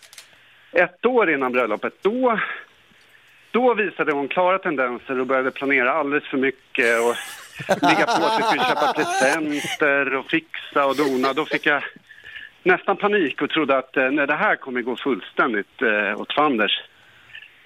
[0.72, 2.38] ett år innan bröllopet, då,
[3.50, 7.16] då visade hon klara tendenser och började planera alldeles för mycket och
[7.88, 11.32] ligga på att vi skulle köpa presenter och fixa och dona.
[11.32, 11.82] Då fick jag
[12.62, 16.80] nästan panik och trodde att eh, nej, det här kommer gå fullständigt eh, åt fanders.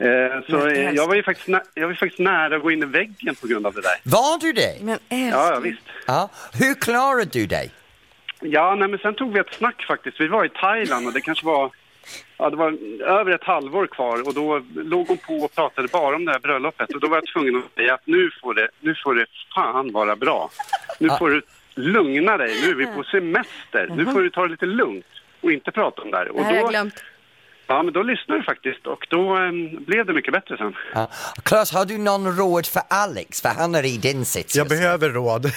[0.03, 2.83] Eh, så jag var ju faktiskt, nä- jag var ju faktiskt nära att gå in
[2.83, 3.97] i väggen på grund av det där.
[4.05, 4.77] Var du det?
[4.81, 5.31] Men Ja, älskling.
[5.31, 5.83] ja visst.
[6.07, 6.31] Ja.
[6.55, 7.71] Hur klarade du dig?
[8.41, 10.21] Ja, nej, men sen tog vi ett snack faktiskt.
[10.21, 11.71] Vi var i Thailand och det kanske var,
[12.39, 12.79] ja, det var
[13.21, 16.39] över ett halvår kvar och då låg hon på och pratade bara om det här
[16.39, 19.27] bröllopet och då var jag tvungen att säga att nu får det, nu får det
[19.55, 20.51] fan vara bra.
[20.99, 21.43] Nu får du
[21.75, 25.07] lugna dig, nu är vi på semester, nu får du ta det lite lugnt
[25.41, 26.25] och inte prata om det här.
[26.25, 26.95] Det Och här har jag då, glömt.
[27.67, 30.77] Ja, men då lyssnade du faktiskt och då em, blev det mycket bättre sen.
[30.95, 31.09] Ja.
[31.45, 33.43] Claes, har du någon råd för Alex?
[33.43, 34.57] För han är i din sits.
[34.57, 35.47] Jag behöver råd.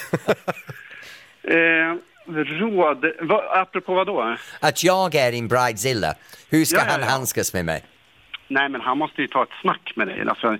[1.47, 1.95] Eh,
[2.33, 4.35] råd, va, apropå vad då?
[4.59, 6.13] Att jag är en bridezilla.
[6.49, 7.83] Hur ska Ja, ja, han handskas med mig?
[8.47, 10.23] Nej, men han måste ju ta ett snack med dig.
[10.27, 10.57] Alltså,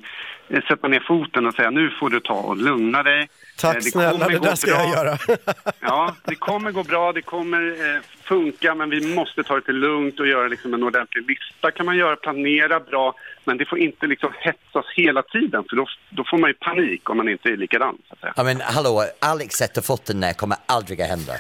[0.49, 3.19] eh, sätta ner foten och säga nu får du ta och lugna dig.
[3.21, 3.25] Eh,
[3.59, 5.05] Tack det snälla, kommer det gå där ska jag bra.
[5.05, 5.17] göra.
[5.79, 7.11] Ja, det kommer gå bra.
[7.11, 7.61] Det kommer
[7.95, 11.71] eh, funka, men vi måste ta det till lugnt och göra liksom en ordentlig lista
[11.71, 15.85] kan man göra, planera bra, men det får inte liksom hetsas hela tiden, för då,
[16.09, 17.97] då får man ju panik om man inte är likadan.
[18.07, 18.33] Så att säga.
[18.35, 21.33] Ja, men hallå, Alex sätter foten ner kommer aldrig att hända.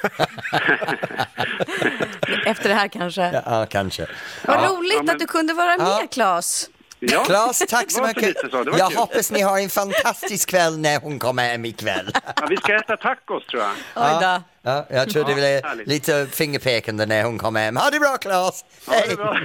[2.45, 3.41] Efter det här kanske.
[3.45, 4.05] ja, kanske.
[4.45, 6.07] Vad Ja, roligt ja, men- att du kunde vara med, Ja.
[6.11, 6.69] Claes.
[7.11, 8.23] Ja, Claes, tack så mycket.
[8.23, 8.97] lite Jag kul.
[8.97, 12.11] hoppas ni har en fantastisk kväll när hon kommer hem ikväll.
[12.35, 13.71] Ja, vi ska äta tacos tror jag.
[13.95, 14.41] Oj då.
[14.61, 15.87] Ja, jag tror det blir härligt.
[15.87, 17.77] lite fingerpekande när hon kommer hem.
[17.77, 18.65] Ha det bra Claes!
[18.87, 19.15] Ha det Hej!
[19.15, 19.37] bra.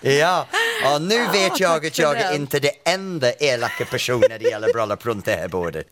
[0.00, 0.46] Ja,
[0.94, 2.34] och nu vet jag att jag är den.
[2.34, 5.86] inte det enda elaka person när det gäller bröllop runt det här bordet.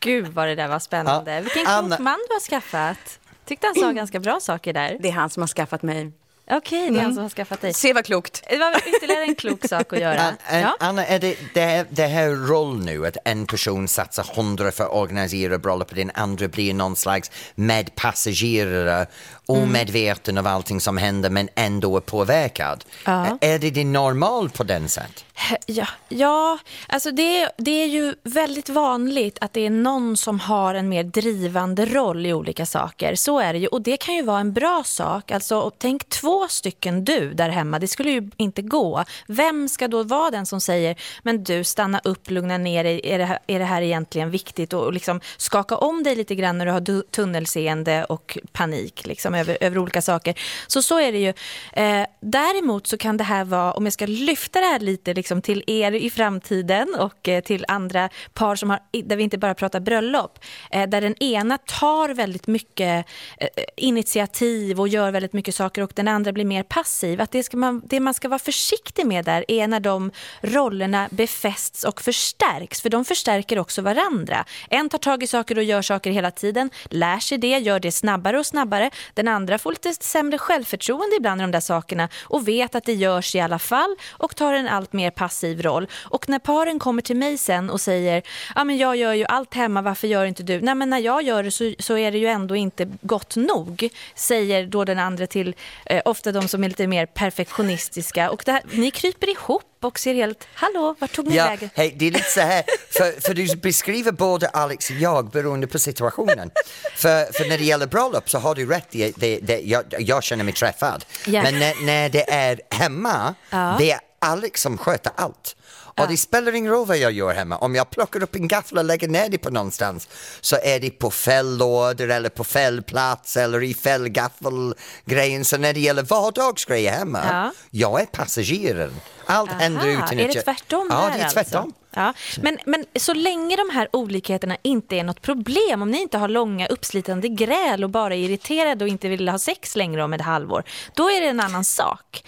[0.00, 1.34] Gud vad det där var spännande.
[1.34, 1.40] Ja.
[1.40, 3.18] Vilken klok man du har skaffat.
[3.46, 4.96] Tyckte han sa ganska bra saker där.
[5.00, 6.12] Det är han som har skaffat mig.
[6.50, 7.74] Okej, det är han som har skaffat dig.
[7.74, 8.42] Se vad klokt.
[8.50, 10.20] Det var ytterligare en klok sak att göra.
[10.20, 10.76] An- an- Ja.
[10.80, 14.84] Anna, är det, det, här, det här roll nu att en person satsar hundra för
[14.84, 19.06] att organisera bröllop och den andra blir någon slags medpassagerare,
[19.46, 22.84] omedveten av allting som händer men ändå är påverkad.
[23.04, 23.38] Ja.
[23.40, 25.24] Är det det normal på den sätt?
[25.66, 30.74] Ja, ja alltså det, det är ju väldigt vanligt att det är någon som har
[30.74, 33.14] en mer drivande roll i olika saker.
[33.14, 33.66] Så är det ju.
[33.66, 35.30] Och det kan ju vara en bra sak.
[35.30, 37.78] Alltså, tänk två stycken du där hemma.
[37.78, 39.04] Det skulle ju inte gå.
[39.26, 43.00] Vem ska då vara den som säger men du, stanna upp, lugna ner dig.
[43.04, 44.72] Är det här, är det här egentligen viktigt?
[44.72, 49.34] Och, och liksom skaka om dig lite grann när du har tunnelseende och panik liksom,
[49.36, 50.34] över, över olika saker.
[50.66, 51.32] Så så är det ju.
[51.72, 55.42] Eh, däremot så kan det här vara, om jag ska lyfta det här lite liksom,
[55.42, 59.54] till er i framtiden och eh, till andra par som har, där vi inte bara
[59.54, 60.38] pratar bröllop,
[60.70, 63.06] eh, där den ena tar väldigt mycket
[63.38, 67.20] eh, initiativ och gör väldigt mycket saker och den andra blir mer passiv.
[67.20, 71.08] Att det, ska man, det man ska vara försiktig med där är när de rollerna
[71.10, 74.44] befästs och förstärks, för de förstärker också varandra.
[74.70, 77.92] En tar tag i saker och gör saker hela tiden, lär sig det, gör det
[77.92, 78.90] snabbare och snabbare.
[79.14, 82.84] Den den andra får lite sämre självförtroende ibland i de där sakerna och vet att
[82.84, 85.88] det görs i alla fall och tar en allt mer passiv roll.
[85.92, 88.22] Och när paren kommer till mig sen och säger
[88.54, 90.60] ja men jag gör ju allt hemma, varför gör inte du?
[90.60, 93.88] Nej men när jag gör det så, så är det ju ändå inte gott nog,
[94.14, 95.54] säger då den andra till
[95.86, 98.30] eh, ofta de som är lite mer perfektionistiska.
[98.30, 101.70] Och det här, ni kryper ihop och ser helt, hallå, vart tog ni Ja, vägen?
[101.74, 105.66] hej, det är lite så här, för, för du beskriver både Alex och jag beroende
[105.66, 106.50] på situationen.
[106.96, 110.22] för, för när det gäller bröllop så har du rätt, det, det, det, jag, jag
[110.24, 111.04] känner mig träffad.
[111.26, 111.42] Ja.
[111.42, 113.76] Men när, när det är hemma, Ja.
[113.78, 115.55] det är Alex som sköter allt.
[116.00, 117.56] Och det spelar ingen roll vad jag gör hemma.
[117.58, 120.08] Om jag plockar upp en gaffel och lägger ner det på någonstans
[120.40, 125.44] så är det på fel lådor eller på fel plats eller i fel gaffelgrejen.
[125.44, 127.52] Så när det gäller vardagsgrejer hemma, Ja.
[127.70, 128.94] jag är passageraren.
[129.26, 131.60] Allt händer Aha, utan är att det jag- tvärtom Ja, det är tvärtom.
[131.62, 131.80] Alltså?
[131.96, 132.12] Ja.
[132.42, 136.28] Men, men så länge de här olikheterna inte är något problem, om ni inte har
[136.28, 140.20] långa uppslitande gräl och bara är irriterade och inte vill ha sex längre om ett
[140.20, 140.62] halvår,
[140.94, 142.24] då är det en annan sak.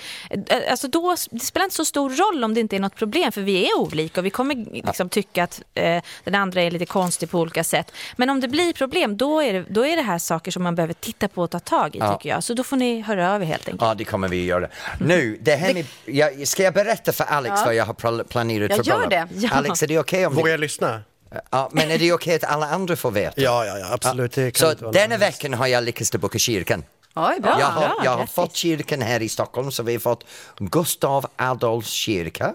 [0.70, 3.40] Alltså då, det spelar inte så stor roll om det inte är något problem, för
[3.40, 4.54] vi är olika och vi kommer
[4.86, 7.92] liksom tycka att eh, den andra är lite konstig på olika sätt.
[8.16, 10.74] Men om det blir problem, då är det, då är det här saker som man
[10.74, 12.14] behöver titta på och ta tag i, Ja.
[12.14, 12.44] tycker jag.
[12.44, 13.82] Så då får ni höra över helt enkelt.
[13.82, 14.68] Ja, det kommer vi att göra.
[15.00, 18.70] Nu, det här med, jag, ska jag berätta för Alex vad jag har pl- planerat
[18.70, 19.10] Ja, för gör bröllop?
[19.10, 19.40] det.
[19.46, 19.57] Ja.
[19.58, 21.02] Alex, är det okej om Vågar jag lyssna?
[21.50, 23.40] Ja, men är det okej att alla andra får veta?
[23.40, 24.34] Ja, ja, ja absolut.
[24.34, 26.84] Kan Så denna veckan har jag lyckats att boka kyrkan.
[27.14, 27.56] Oj, bra.
[27.60, 30.24] jag har, bra, jag har fått kyrkan här i Stockholm, så vi har fått
[30.58, 32.54] Gustav Adolfs kyrka.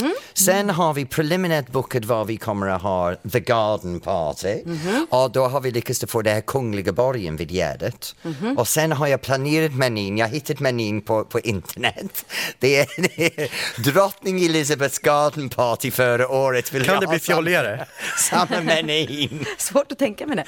[0.00, 0.14] Mm.
[0.34, 4.62] Sen har vi preliminärt bokat vad vi kommer att ha, The Garden Party.
[4.64, 5.06] Mhm.
[5.10, 8.14] Och då har vi lyckats få det här Kungliga borgen vid Gärdet.
[8.22, 8.58] Mhm.
[8.58, 12.24] Och sen har jag planerat menyn, jag har hittat menyn på, på internet.
[12.58, 13.50] Det är, det är
[13.92, 16.72] Drottning Elizabeths Garden Party förra året.
[16.72, 17.86] Vill Kan det bli fjolligare?
[18.18, 19.44] Samma menyn.
[19.58, 20.44] Svårt att tänka mig det.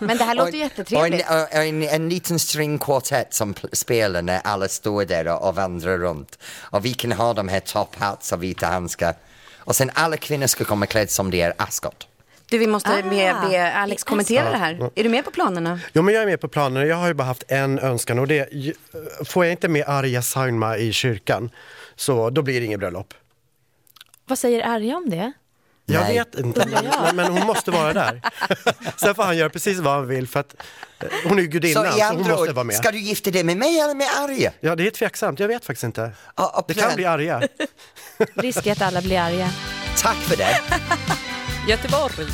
[0.00, 1.26] Men det här låter Och- jättetrevligt.
[1.30, 5.54] Och en, och en, en liten stringkvartett som spelar när alla står där och, och
[5.54, 6.38] vandrar runt.
[6.60, 9.14] Och vi kan ha de här top hats och vita handskar.
[9.58, 12.08] Och sen alla kvinnor ska komma klädda som det är Ascot.
[12.48, 14.90] Du, vi måste Ah, be, be Alex kommentera det här.
[14.94, 15.80] Är du med på planerna?
[15.92, 16.88] Jo, men jag är med på planen.
[16.88, 18.72] Jag har ju bara haft en önskan och det är,
[19.24, 21.50] får jag inte med Arja Saima i kyrkan
[21.96, 23.14] så då blir det inget bröllop.
[24.26, 25.32] Vad säger Arja om det?
[25.86, 26.14] Jag Nej.
[26.18, 28.20] vet inte, men, men- men hon måste vara där.
[28.96, 30.54] Sen får han göra precis vad han vill för att
[31.00, 32.76] eh, hon är ju Så gudinnan i så, hon måste vara med.
[32.76, 34.52] ska du gifta dig med mig eller med Arja?
[34.60, 35.40] Ja, det är tveksamt.
[35.40, 36.12] Jag vet faktiskt inte.
[36.34, 37.42] Och Det kan bli Arja.
[38.34, 39.50] Risk är att alla blir arga.
[39.98, 40.60] Tack för det.
[41.68, 42.26] Göteborg.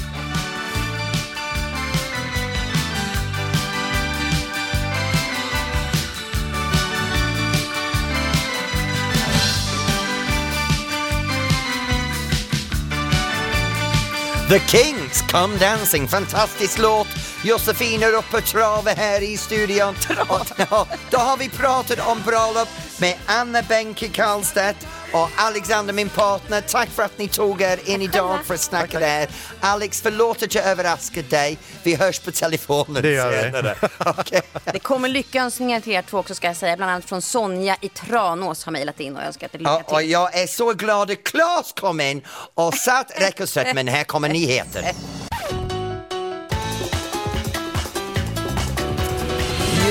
[14.51, 17.07] The Kings, Come Dancing, fantastisk låt.
[17.45, 19.95] Josefin är uppe och travar här i studion.
[20.29, 22.69] Och, ja, då har vi pratat om bröllop
[23.01, 26.61] med Anna Benke Karlstedt och Alexander min partner.
[26.61, 29.29] Tack för att ni tog er in idag för att snacka där.
[29.61, 31.59] Alex, förlåt att jag överraskade dig.
[31.83, 33.43] Vi hörs på telefonen Det gör vi.
[33.43, 33.77] senare.
[33.99, 34.43] Okej.
[34.73, 36.77] Det kommer lyckönskningar till er två också ska jag säga.
[36.77, 39.99] Bland annat från Sonja i Tranås har mejlat in och önskat er lycka Ja, och
[39.99, 40.11] till.
[40.11, 42.23] jag är så glad att Claes kom in
[42.55, 44.85] och satt och slätt, men här kommer nyheten.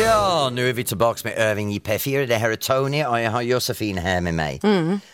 [0.10, 2.26] Ja, nu är vi tillbaka med Övning i P4.
[2.26, 4.60] Det här är Tony och jag har Josefin här med mig.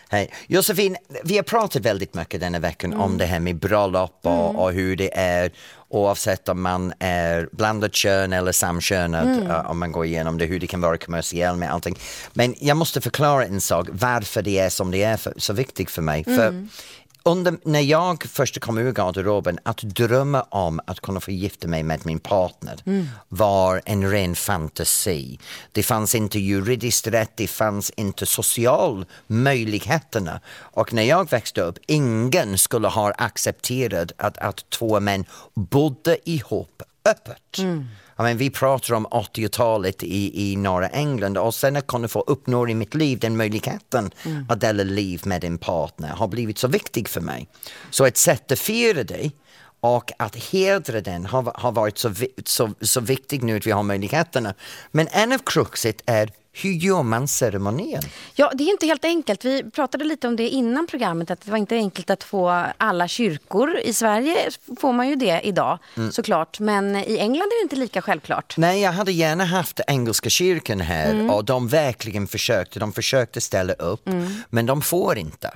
[0.08, 0.32] Hej.
[0.46, 4.72] Josefin, vi har pratat väldigt mycket denna veckan om det här med bröllop och, och
[4.72, 5.52] hur det är
[5.88, 10.60] oavsett om man är blandat kön eller samkönad, uh, om man går igenom det, hur
[10.60, 11.98] det kan vara kommersiellt med allting.
[12.32, 15.90] Men jag måste förklara en sak, varför det är som det är för, så viktigt
[15.90, 16.24] för mig.
[16.24, 16.66] För
[17.26, 21.82] under, när jag först kom ur garderoben, att drömma om att kunna få gifta mig
[21.82, 22.76] med min partner
[23.28, 25.38] var en ren fantasi.
[25.72, 30.40] Det fanns inte juridiskt rätt, det fanns inte social möjligheterna.
[30.48, 35.24] Och när jag växte upp, ingen skulle ha accepterat att, att två män
[35.54, 37.58] bodde ihop öppet.
[38.18, 42.20] I mean, vi pratar om 80-talet i, i norra England och sen att kunna få
[42.26, 44.10] uppnå i mitt liv den möjligheten
[44.48, 47.48] att dela liv med en partner har blivit så viktig för mig.
[47.90, 49.30] Så ett sätt att fira det
[49.80, 52.14] och att hedra den har, har varit så,
[52.44, 54.54] så, så viktigt nu att vi har möjligheterna.
[54.90, 56.30] Men en av kruxet är
[56.62, 58.00] hur gör man ceremonin?
[58.34, 59.44] Ja, det är inte helt enkelt.
[59.44, 63.08] Vi pratade lite om det innan programmet, att det var inte enkelt att få alla
[63.08, 63.78] kyrkor.
[63.78, 64.36] I Sverige
[64.80, 65.78] får man ju det idag,
[66.10, 66.60] såklart.
[66.60, 68.54] Men i England är det inte lika självklart.
[68.56, 71.30] Nej, jag hade gärna haft engelska kyrkan här Mm.
[71.30, 72.78] och de verkligen försökte.
[72.80, 74.26] De försökte ställa upp, Mm.
[74.50, 75.50] men de får inte.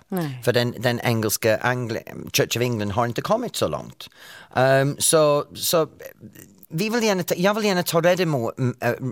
[0.44, 4.08] För den, den engelska Angli- Church of England har inte kommit så långt.
[4.54, 5.88] Um, så, så
[6.70, 8.52] vi vill gärna ta, jag vill gärna ta reda på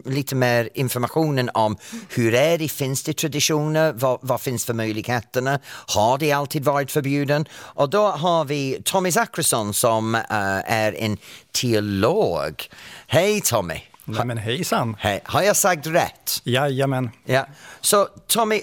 [0.05, 1.77] lite mer informationen om
[2.09, 6.91] hur är det, finns det traditioner, vad, vad finns för möjligheterna, har det alltid varit
[6.91, 7.47] förbjuden?
[7.53, 11.19] Och då har vi Tommy Zachrisson som äh, är en
[11.53, 12.69] teolog.
[13.07, 13.81] Hej Tommy!
[14.05, 14.97] Nej men hejsan!
[14.99, 16.41] Hej, har jag sagt rätt?
[16.45, 17.11] Jajamän.
[17.25, 17.47] Ja.
[17.81, 18.63] Så Tommy,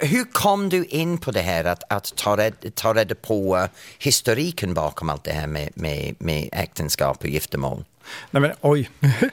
[0.00, 3.68] hur kom du in på det här att, att ta, red, ta reda på
[3.98, 7.84] historiken bakom allt det här med, med, med äktenskap och giftermål?
[8.30, 8.90] Nej men oj.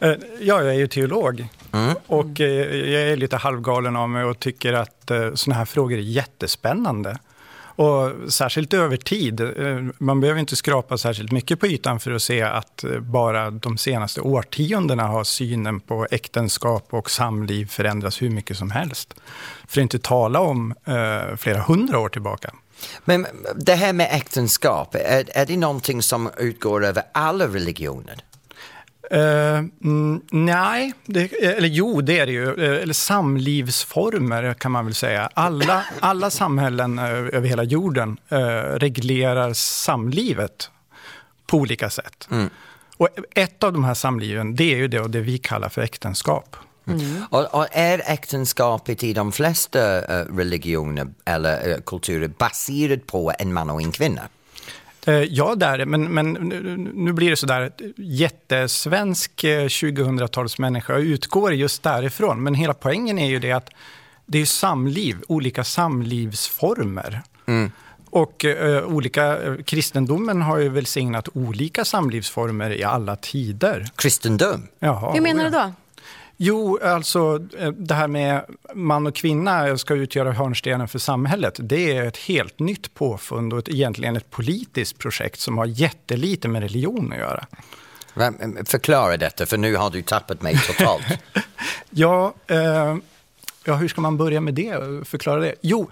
[0.00, 0.10] Eh,
[0.40, 1.48] ja, jag är ju teolog.
[2.06, 5.98] Och eh, jag är lite halvgalen av mig och tycker att eh, sådana här frågor
[5.98, 7.18] är jättespännande.
[7.58, 9.40] Och särskilt över tid.
[9.98, 14.20] Man behöver inte skrapa särskilt mycket på ytan för att se att bara de senaste
[14.20, 19.14] årtiondena har synen på äktenskap och samliv förändrats hur mycket som helst.
[19.66, 20.74] För att inte tala om
[21.36, 22.50] flera hundra år tillbaka.
[23.04, 28.24] Men det här med äktenskap, är, är det någonting som utgår över alla religioner?
[29.10, 32.48] Mm, nej, det, eller jo det är det ju.
[32.48, 35.30] Eh, eller samlivsformer kan man väl säga.
[35.34, 38.38] Alla, alla samhällen eh, över hela jorden eh,
[38.78, 40.70] reglerar samlivet
[41.46, 42.28] på olika sätt.
[42.96, 46.56] Och ett av de här samliven, det är ju det, det vi kallar för äktenskap.
[47.30, 53.52] Och, och är äktenskapet i de flesta eh, religioner eller eh, kulturer baserat på en
[53.52, 54.22] man och en kvinna?
[55.06, 55.86] Eh, Ja, det är det.
[55.86, 56.32] Men, men
[56.94, 62.42] nu, blir det sådär, jättesvensk eh, 2000-talsmänniska utgår just därifrån.
[62.42, 63.70] Men hela poängen är ju det att
[64.26, 67.22] det är samliv, olika samlivsformer.
[68.10, 73.86] Och eh, olika, kristendomen har ju välsignat olika samlivsformer i alla tider.
[73.96, 74.68] Kristendom?
[74.78, 75.72] Jaha, Hur menar du då?
[76.40, 81.58] Jo, alltså eh, det här med man och kvinna ska utgöra hörnstenen för samhället.
[81.62, 86.48] Det är ett helt nytt påfund och ett, egentligen ett politiskt projekt som har jättelite
[86.48, 87.46] med religion att göra.
[88.64, 91.04] Förklara detta, för nu har du tappat mig totalt.
[91.90, 92.96] Ja, eh,
[93.64, 95.08] ja, hur ska man börja med det?
[95.08, 95.54] Förklara det?
[95.60, 95.90] Jo,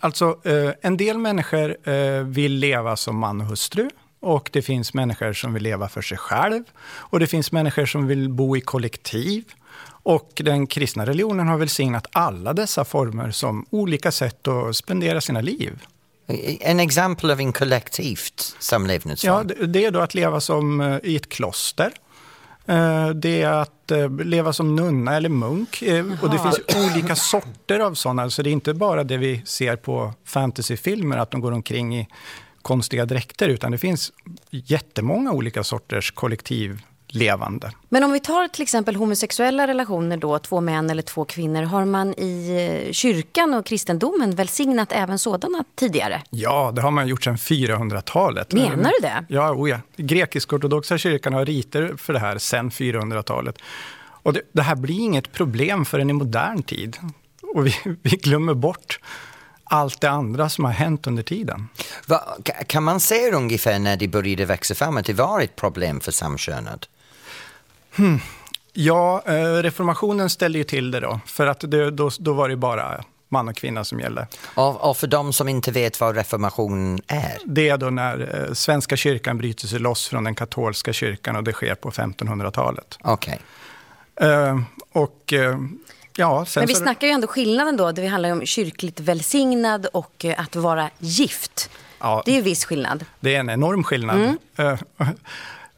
[0.00, 3.90] alltså eh, en del människor eh, vill leva som man och hustru.
[4.20, 6.64] Och det finns människor som vill leva för sig själv.
[6.84, 9.44] Och det finns människor som vill bo i kollektiv.
[10.02, 15.40] Och den kristna religionen har välsignat alla dessa former som olika sätt att spendera sina
[15.40, 15.78] liv.
[16.60, 19.48] En exempel av en kollektivt samlevnadsform?
[19.58, 21.92] Ja, det, är då att leva som eh, i ett kloster.
[22.66, 25.82] Eh, Det är att eh, leva som nunna eller munk.
[26.22, 28.30] Och det finns olika sorter av sådana.
[28.30, 32.08] Så det är inte bara det vi ser på fantasyfilmer, att de går omkring i
[32.62, 34.12] konstiga dräkter, utan det finns
[34.50, 36.10] jättemånga olika sorters
[37.14, 37.72] levande.
[37.88, 41.84] Men om vi tar till exempel homosexuella relationer då, två män eller två kvinnor, har
[41.84, 42.48] man i
[42.86, 46.22] eh, kyrkan och kristendomen välsignat även sådana tidigare?
[46.30, 48.52] Ja, det har man gjort sedan 400-talet.
[48.52, 49.24] Menar du det?
[49.28, 49.78] Ja, oh ja.
[49.96, 53.58] Grekisk-ortodoxa kyrkan har riter för det här sedan 400-talet.
[54.24, 56.96] Och det, det här blir inget problem förrän i modern tid.
[57.54, 59.00] Och vi, vi glömmer bort
[59.64, 61.68] allt det andra som har hänt under tiden.
[62.06, 65.56] Va, ka- kan man säga ungefär när det började växa fram att det var ett
[65.56, 66.86] problem för samkönad?
[68.72, 69.32] Ja, eh,
[69.62, 73.48] reformationen ställde ju till det då, för att det, då, då var det bara man
[73.48, 74.26] och kvinna som gällde.
[74.54, 77.38] Och, och för de som inte vet vad reformation är?
[77.44, 81.44] Det är då när eh, Svenska kyrkan bryter sig loss från den katolska kyrkan och
[81.44, 82.98] det sker på 1500-talet.
[83.02, 83.40] Okej.
[84.16, 84.60] Eh,
[84.92, 85.58] och eh,
[86.16, 89.86] ja, Men vi så- snackar ju ändå skillnaden då, det handlar ju om kyrkligt välsignad
[89.86, 91.70] och eh, att vara gift.
[91.98, 92.22] Ja.
[92.24, 93.04] Det är ju viss skillnad.
[93.20, 94.36] Det är en enorm skillnad.
[94.56, 94.78] Mm.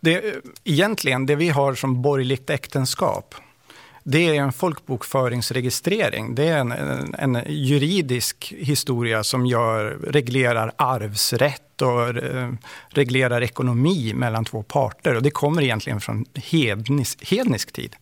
[0.04, 0.34] Det,
[0.64, 3.34] egentligen, det vi har som borgerligt äktenskap,
[4.02, 6.34] det är en folkbokföringsregistrering.
[6.34, 12.52] Det är en, en, en juridisk historia som gör, reglerar arvsrätt och eh,
[12.88, 15.14] reglerar ekonomi mellan två parter.
[15.16, 17.96] Och det kommer egentligen från hednisk, hednisk tid.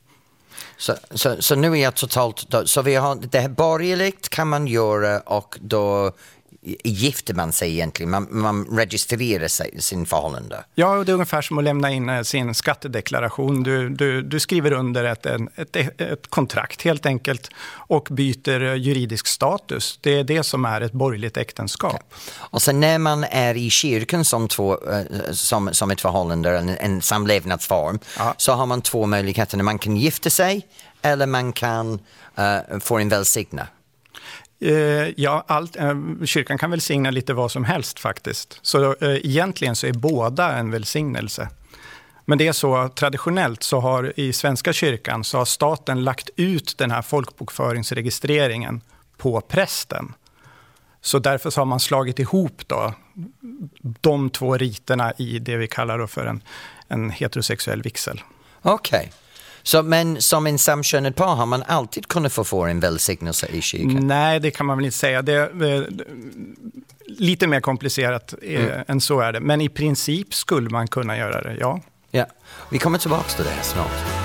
[0.77, 2.49] Så, så, så nu är jag totalt...
[2.49, 6.13] Då, så vi har, det här borgerligt kan man göra och då
[6.85, 8.11] gifter man sig egentligen.
[8.11, 10.65] Man, man registrerar sig, sin förhållande.
[10.75, 13.63] Ja, det är ungefär som att lämna in eh, sin skattedeklaration.
[13.63, 19.27] Du, du, du skriver under ett, ett, ett kontrakt helt enkelt och byter eh, juridisk
[19.27, 19.99] status.
[20.03, 22.15] Det är det som är ett borgerligt äktenskap.
[22.35, 25.03] Och sen när man är i kyrkan som, två, eh,
[25.33, 28.35] som, som ett förhållande, en, en samlevnadsform, Ja.
[28.37, 29.59] så har man två möjligheter.
[29.63, 30.67] Man kan gifta sig
[31.03, 31.99] eller man kan
[32.37, 33.67] eh, få en välsigna.
[34.65, 35.95] Eh, ja, allt, eh,
[36.25, 38.59] kyrkan kan välsigna lite vad som helst faktiskt.
[38.63, 41.49] Så eh, egentligen så är båda en välsignelse.
[42.25, 46.79] Men det är så traditionellt så har i Svenska kyrkan så har staten lagt ut
[46.79, 48.81] den här folkbokföringsregistreringen
[49.17, 50.15] på prästen.
[51.01, 52.95] Så därför så har man slagit ihop då
[53.81, 56.43] de två riterna i det vi kallar då för en,
[56.89, 58.23] en heterosexuell vigsel.
[58.63, 59.13] Okej.
[59.63, 63.63] Så, men som en samkönad par har man alltid kunnat få, få en välsignelse i
[63.63, 64.07] kyrkan?
[64.07, 65.23] Nej, det kan man väl inte säga.
[65.23, 65.89] Det, är
[67.07, 69.41] lite mer komplicerat eh, än så är det.
[69.41, 71.81] Men i princip skulle man kunna göra det, ja.
[72.11, 72.27] Ja.
[72.71, 74.22] Vi kommer tillbaka till det här snart.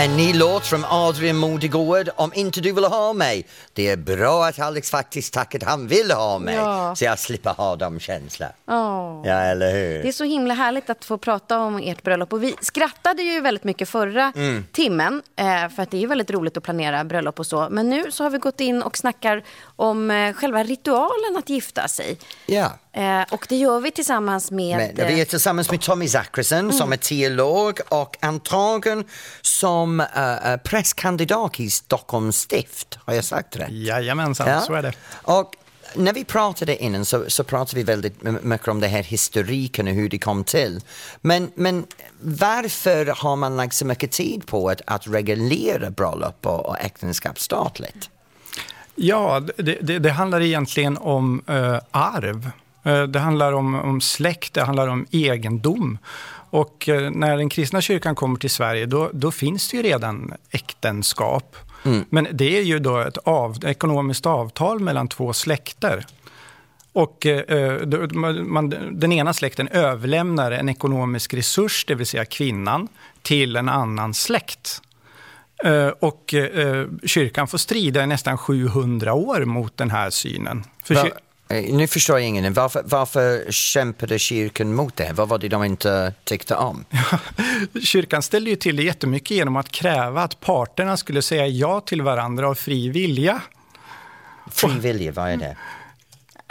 [0.00, 3.46] En ny låt från Adrian Modigård, Om inte du vill ha mig.
[3.72, 6.96] Det är bra att Alex faktiskt tackat han vill ha mig, Ja.
[6.96, 8.48] så jag slipper ha de känslor.
[8.66, 9.22] Åh.
[9.24, 10.02] Ja, eller hur?
[10.02, 12.32] Det är så himla härligt att få prata om ert bröllop.
[12.32, 14.64] Och vi skrattade ju väldigt mycket förra Mm.
[14.72, 15.22] timmen.
[15.36, 17.68] Eh, för att det är väldigt roligt att planera bröllop och så.
[17.70, 19.42] Men nu så har vi gått in och snackar
[19.76, 22.18] om eh, själva ritualen att gifta sig.
[22.46, 22.72] Ja.
[22.92, 24.76] Eh, och det gör vi tillsammans med...
[24.76, 29.04] Men, vi är eh, tillsammans med Tommy Zachrisson som är teolog och antagen
[29.42, 32.98] som uh, prästkandidat i Stockholms stift.
[33.04, 33.66] Har jag sagt det?
[33.70, 34.92] Jajamensan, så är det.
[35.10, 35.56] Och
[35.94, 39.94] när vi pratade innan så, så pratade vi väldigt mycket om det här historiken och
[39.94, 40.80] hur det kom till.
[41.20, 41.86] Men, men
[42.20, 47.38] varför har man lagt så mycket tid på att, att reglera bröllop och, och äktenskap
[47.38, 48.10] statligt?
[48.94, 52.50] Ja, det, det, det handlar egentligen om eh, arv.
[52.82, 55.98] Eh, det handlar om, om släkt, det handlar om egendom.
[56.52, 60.34] Och eh, när den kristna kyrkan kommer till Sverige, då, då finns det ju redan
[60.50, 61.56] äktenskap.
[62.10, 66.06] Men det är ju då ett av, ekonomiskt avtal mellan två släkter.
[66.92, 68.06] Och eh, då-
[68.44, 72.88] man, den ena släkten överlämnar en ekonomisk resurs, det vill säga kvinnan,
[73.22, 74.80] till en annan släkt.
[75.64, 80.64] Eh, Och eh, kyrkan får strida i nästan 700 år mot den här synen.
[80.84, 81.12] För eh,
[81.50, 82.52] nu förstår jag ingen.
[82.52, 85.12] Varför, varför kämpade kyrkan mot det?
[85.12, 86.84] Vad var det de inte tyckte om?
[87.82, 92.02] kyrkan ställde ju till det jättemycket genom att kräva att parterna skulle säga ja till
[92.02, 93.40] varandra av fri vilja.
[94.50, 95.56] Frivilliga, vad är det?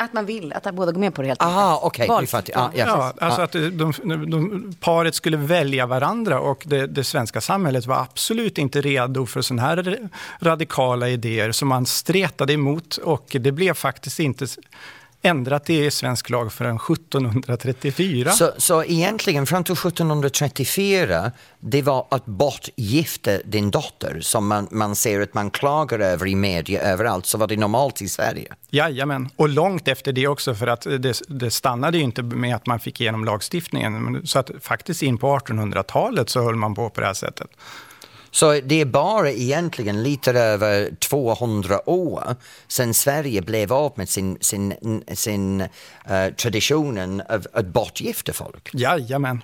[0.02, 2.08] Att man vill, att båda går med på det helt Aha, okej.
[2.08, 2.50] Valfritt.
[2.56, 2.86] Ah, ja.
[2.88, 7.86] Ja, alltså att de, de, de, paret skulle välja varandra och det, det svenska samhället
[7.86, 13.52] var absolut inte redo för sådana här radikala idéer som man stretade emot och det
[13.52, 14.48] blev faktiskt inte
[15.22, 18.32] ändrat i svensk lag förrän 1734.
[18.32, 24.96] Så, så egentligen fram till 1734, det var att bortgifta din dotter som man, man
[24.96, 28.54] ser att man klagar över i media överallt, så var det normalt i Sverige.
[28.70, 32.68] Jajamän, och långt efter det också för att det, det stannade ju inte med att
[32.68, 34.22] man fick igenom lagstiftningen.
[34.28, 37.50] Så att faktiskt in på 1800-talet så höll man på på det här sättet.
[38.32, 42.36] Så det är bara egentligen lite över 200 år
[42.68, 45.68] sedan Sverige blev av med sin, sin, sin eh,
[46.38, 48.70] traditionen av att bortgifta folk.
[48.74, 49.42] Jajamän.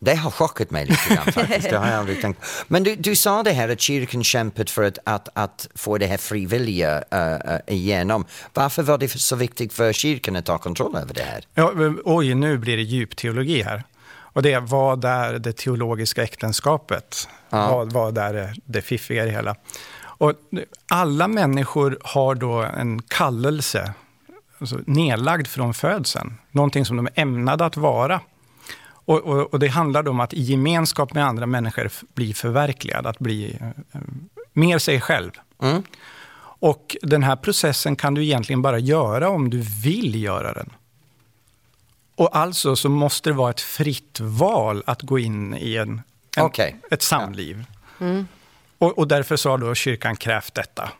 [0.00, 1.70] Det har chockat mig lite grann faktiskt.
[1.70, 2.40] Det har jag aldrig tänkt.
[2.68, 6.06] Men du, du sa det här att kyrkan kämpat för att, att, att få det
[6.06, 8.24] här frivilliga uh, uh, igenom.
[8.54, 11.44] Varför var det så viktigt för kyrkan att ta kontroll över det här?
[11.54, 11.72] Ja,
[12.04, 13.84] oj, nu blir det djupteologi här.
[14.32, 17.28] Och det vad är det teologiska äktenskapet?
[17.50, 17.76] Ja.
[17.76, 19.56] Vad, vad är det, det fiffiga i det hela?
[20.00, 20.32] Och
[20.88, 23.94] alla människor har då en kallelse
[24.58, 26.34] alltså nedlagd från födseln.
[26.50, 28.20] Någonting som de är ämnade att vara.
[28.90, 33.18] Och, och, och det handlar om att i gemenskap med andra människor bli förverkligad, att
[33.18, 34.00] bli eh,
[34.52, 35.30] mer sig själv.
[35.62, 35.82] Mm.
[36.60, 40.70] Och den här processen kan du egentligen bara göra om du vill göra den.
[42.16, 46.02] Och alltså så måste det vara ett fritt val att gå in i en,
[46.36, 46.76] en, Okej.
[46.90, 47.64] ett samliv.
[48.78, 50.90] Och, och därför så har då kyrkan krävt detta.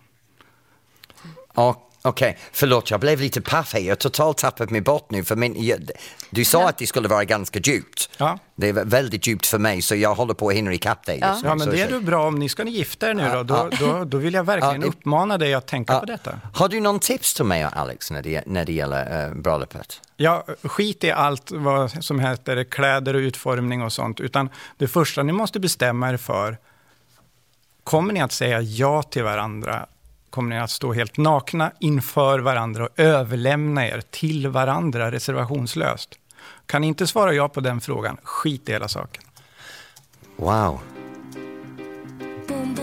[1.55, 3.81] Och- Okej, förlåt jag blev lite paff här.
[3.81, 5.25] Jag har totalt tappat mig bort nu.
[5.25, 5.91] För min, jag,
[6.31, 8.11] du sa att det skulle vara ganska djupt.
[8.17, 8.39] Ja.
[8.55, 11.27] Det är väldigt djupt för mig så jag håller på att hinna ikapp dig nu.
[11.45, 12.27] Ja, men det är då bra.
[12.27, 13.77] Om ni ska ni gifta er nu då, då, Ja.
[13.81, 16.01] då, då vill jag verkligen Ja, uppmana dig att tänka Ja.
[16.01, 16.41] på detta.
[16.55, 20.01] Har du någon tips till mig Alex när det, när det gäller uh, bröllopet?
[20.17, 25.23] Ja, skit i allt vad som heter kläder och utformning och sånt, utan det första
[25.23, 26.59] ni måste bestämma er för,
[27.85, 29.87] kommer ni att säga ja till varandra?
[30.31, 36.19] Kommer ni att stå helt nakna inför varandra och överlämna er till varandra reservationslöst?
[36.67, 39.23] Kan ni inte svara ja på den frågan, skit i hela saken.
[40.37, 40.81] Wow.
[42.49, 42.75] Boom,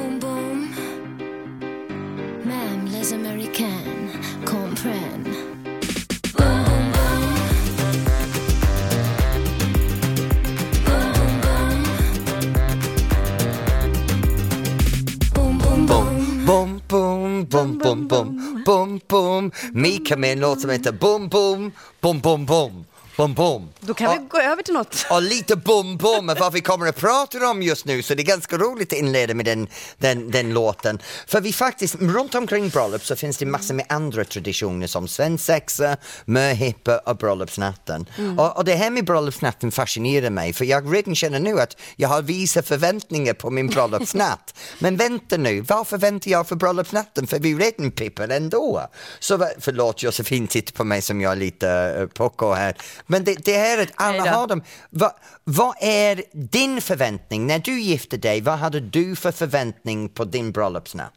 [2.92, 3.14] les.
[17.96, 19.52] Bom, bom, bom, bom.
[19.74, 21.72] Mika med en låt som heter Bom Bom.
[22.02, 22.86] Bom Bom Bom
[23.18, 23.70] boom, boom.
[23.80, 25.06] Då kan vi gå över till något.
[25.10, 28.26] Och lite bom bom vad vi kommer att prata om just nu så det är
[28.26, 31.00] ganska roligt att inleda med den, den, den låten.
[31.28, 35.98] För vi faktiskt, runt omkring bröllop så finns det massor med andra traditioner som svensexa,
[36.26, 38.06] möhippa och bröllopsnatten.
[38.38, 42.10] Och, och det här med bröllopsnatten fascinerar mig för jag redan känner nu att jag
[42.10, 44.56] har vissa förväntningar på min bröllopsnatt.
[44.80, 47.28] Men vänta nu, varför väntar jag för bröllopsnatten?
[47.28, 48.88] För vi är redan pippade ändå.
[49.20, 52.76] Så förlåt Josefin, titta på mig som jag är lite uh, pucko här.
[53.08, 54.64] Men det, det är att alla har dem.
[54.90, 55.12] Va,
[55.44, 57.48] vad är din förväntning?
[57.48, 61.14] När du gifte dig, vad hade du för förväntning på din bröllopsnatt?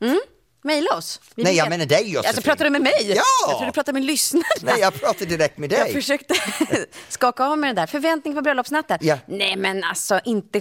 [0.64, 1.20] Mejla oss.
[1.34, 2.28] Vi Nej, jag menar dig, Josefin.
[2.28, 2.92] Alltså pratar du med mig?
[3.00, 3.22] Ja!
[3.48, 4.44] Jag tror du pratar med lyssnarna.
[4.62, 5.94] Nej, jag pratar direkt med Jag dig.
[5.94, 6.34] försökte
[7.08, 7.86] skaka av med det där.
[7.86, 8.98] Förväntning på bröllopsnatten.
[9.00, 9.18] Ja.
[9.26, 10.60] Nej men alltså inte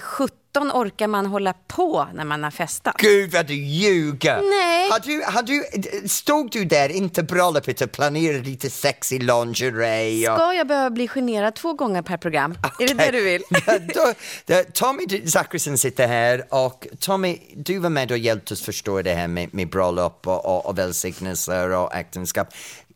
[0.58, 2.96] 17 orkar man hålla på när man har festat.
[2.98, 4.42] Gud vad du ljuger!
[4.42, 4.90] Nej.
[4.92, 10.32] Har du, har du, stod du där inte bröllopet och planerade lite sexy lingerie?
[10.32, 10.38] Och...
[10.38, 12.58] Ska jag behöva bli generad två gånger per program?
[12.80, 13.44] Är det det du vill?
[13.94, 14.14] då,
[14.46, 19.14] då, Tommy Zachrisson sitter här och Tommy, du var med och hjälpte oss förstå det
[19.14, 22.48] här med, med bröllop och, och, och välsignelser och äktenskap.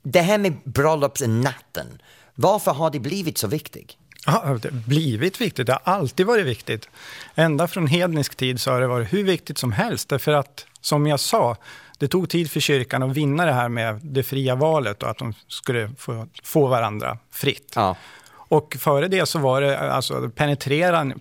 [0.03, 2.01] Det här med bröllopsnatten,
[2.35, 3.97] varför har det blivit så viktigt?
[4.25, 5.67] Ja, det har blivit viktigt.
[5.67, 6.89] Det har alltid varit viktigt.
[7.35, 10.09] Ända från hednisk tid så har det varit hur viktigt som helst.
[10.09, 11.57] Därför att, som jag sa,
[11.97, 15.17] det tog tid för kyrkan att vinna det här med det fria valet och att
[15.17, 17.73] de skulle få, få varandra fritt.
[17.75, 17.95] Ja.
[18.33, 20.29] Och före det så var det alltså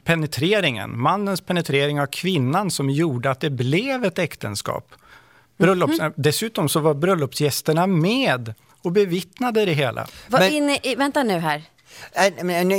[0.04, 4.92] penetreringen, mannens penetrering av kvinnan som gjorde att det blev ett äktenskap.
[5.56, 10.06] Bröllops, Dessutom så var bröllopsgästerna med och bevittnade det hela.
[10.28, 11.62] Vad Men- inne i, vänta nu här.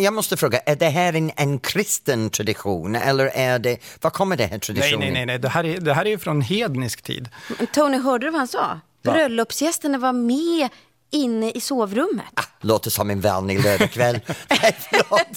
[0.03, 4.37] Jag måste fråga, är det här en, en kristen tradition eller är det, var kommer
[4.37, 4.99] det här traditionen?
[4.99, 5.39] nej, nej, nej.
[5.39, 7.29] Det, här är, det här är ju från hednisk tid.
[7.73, 8.79] Tony, hörde du vad han sa?
[9.03, 9.13] Va?
[9.13, 10.69] Bröllopsgästerna var med
[11.11, 12.25] inne i sovrummet.
[12.33, 14.19] Ah, låter som en vanlig lördagkväll.
[14.49, 14.75] nej.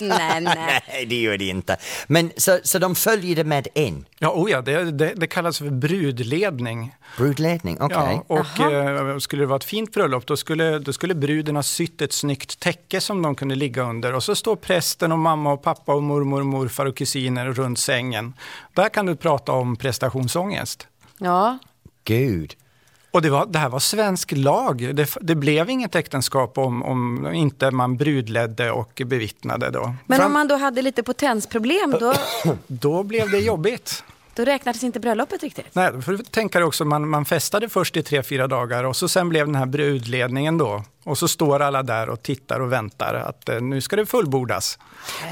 [0.01, 0.83] Nej, nej.
[0.89, 1.77] nej, det gör det inte.
[2.07, 4.05] Men så, så de följde med in?
[4.19, 6.95] Ja, oh ja det, det, det kallas för brudledning.
[7.17, 7.97] Brudledning, okej.
[7.99, 11.63] Ja, och eh, skulle det vara ett fint bröllop då skulle, då skulle bruden ha
[11.63, 14.15] sytt ett snyggt täcke som de kunde ligga under.
[14.15, 17.79] Och så står prästen och mamma och pappa och mormor och morfar och kusiner runt
[17.79, 18.35] sängen.
[18.75, 20.87] Där kan du prata om prestationsångest.
[21.19, 21.59] Ja,
[22.05, 22.57] Gud.
[23.15, 24.91] Och det, var, det här var svensk lag.
[24.95, 29.71] Det, det blev inget äktenskap om, om inte man brudledde och bevittnade.
[29.71, 29.95] Då.
[30.07, 32.15] men Fram- om man då hade lite potensproblem, då,
[32.67, 34.05] Då blev det jobbigt.
[34.35, 35.67] Då räknades inte bröllopet riktigt.
[35.73, 39.09] Nej, du tänka dig också, man, man festade först i tre, fyra dagar och så
[39.09, 40.85] sen blev den här brudledningen då.
[41.05, 44.79] Och så står alla där och tittar och väntar att eh, nu ska det fullbordas.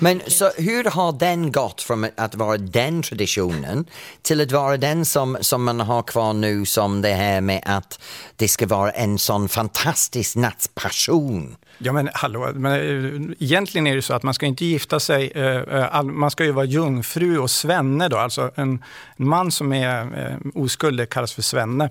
[0.00, 3.84] Men så hur har den gått från att vara den traditionen
[4.22, 8.00] till att vara den som, som man har kvar nu som det här med att
[8.36, 11.56] det ska vara en sån fantastisk nattpassion?
[11.84, 15.32] Ja men hallå, men, eh, egentligen är det så att man ska inte gifta sig,
[15.34, 18.84] eh, eh, man ska ju vara jungfru och svenne då, alltså en,
[19.16, 21.90] man som är oskuld kallas för svenne.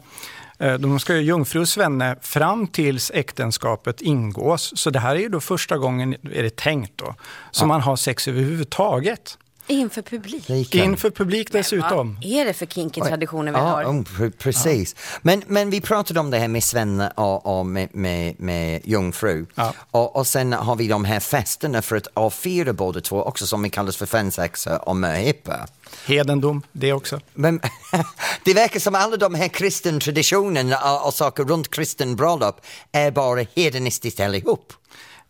[0.79, 4.73] De ska ju jungfru och svenne fram tills äktenskapet ingås.
[4.75, 7.15] Så det här är ju då första gången, är det tänkt då,
[7.51, 9.37] som man har sex överhuvudtaget.
[9.71, 10.75] Inför publik.
[10.75, 12.15] Inför publik dessutom.
[12.15, 13.83] Vad är det för kinky traditioner vi Ja, har?
[13.83, 14.95] mm, pre- precis.
[15.21, 19.45] Men, men vi pratade om det här med Svenne och, och med, med, med jungfru.
[19.55, 19.73] Ja.
[19.91, 23.63] Och, och sen har vi de här festerna för att avfyra båda två också som
[23.63, 25.67] vi kallas för svensexa och möhippa.
[26.07, 27.19] Hedendom, det också.
[27.33, 27.59] Men
[28.45, 32.61] det verkar som alla de här kristen traditionerna och, och saker runt kristen bröllop
[32.91, 34.73] är bara hedonistiskt allihop.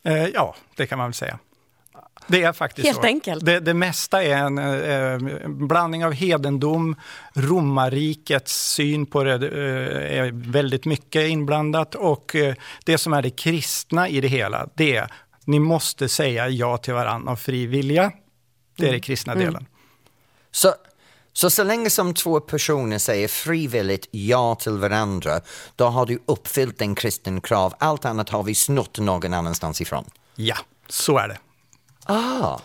[0.04, 1.40] Eh, ja, det kan man väl säga.
[2.32, 3.08] Det är faktiskt Helt så.
[3.08, 3.46] enkelt.
[3.46, 6.96] Det, det mesta är en eh, blandning av hedendom,
[7.34, 12.56] romarrikets syn på det eh, är väldigt mycket inblandat och eh,
[12.86, 15.12] det som är det kristna i det hela, det är
[15.46, 18.12] ni måste säga ja till varandra av fri vilja.
[18.78, 19.66] Det är det kristna delen.
[20.52, 20.74] Så,
[21.34, 25.42] så så länge som två personer säger frivilligt ja till varandra,
[25.76, 27.74] då har du uppfyllt en kristen krav.
[27.80, 30.06] Allt annat har vi snott någon annanstans ifrån.
[30.36, 30.58] Ja,
[30.90, 31.38] så är det.
[32.12, 32.60] Ah.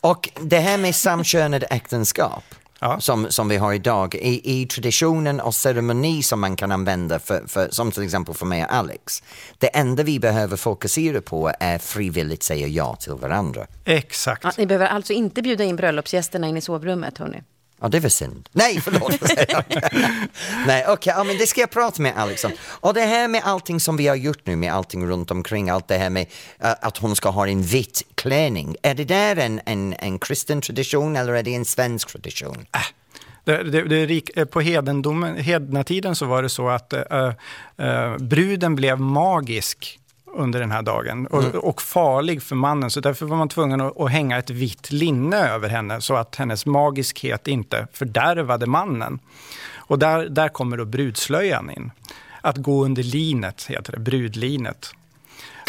[0.00, 2.44] Och det här med samkönade äktenskap
[2.84, 3.00] Ja.
[3.00, 7.44] som, som vi har idag, i, i traditionen och ceremoni som man kan använda, för,
[7.46, 9.22] för, som till exempel för mig och Alex,
[9.58, 13.66] det enda vi behöver fokusera på är frivilligt säga ja till varandra.
[13.84, 14.44] Exakt.
[14.44, 17.42] Ja, ni behöver alltså inte bjuda in bröllopsgästerna in i sovrummet, hörni.
[17.82, 18.48] Ja, det var synd.
[18.52, 19.20] Nej, förlåt.
[20.66, 22.52] Nej, okej, ja, men det ska jag prata med Alex om.
[22.62, 25.88] Och det här med allting som vi har gjort nu, med allting runt omkring, allt
[25.88, 26.26] det här med
[26.64, 28.76] uh, att hon ska ha en vit klänning.
[28.82, 32.66] Är det där en, en, en kristen tradition eller är det en svensk tradition?
[33.44, 37.32] Det, det, det rik, eh, på hedendomen, hednatiden så var det så att eh,
[37.78, 39.98] eh, bruden blev magisk
[40.34, 42.90] under den här dagen och, och farlig för mannen.
[42.90, 46.36] Så därför var man tvungen att, att hänga ett vitt linne över henne så att
[46.36, 49.18] hennes magiskhet inte fördärvade mannen.
[49.74, 51.90] Och där, där kommer då brudslöjan in.
[52.40, 54.94] Att gå under linet heter det, brudlinet.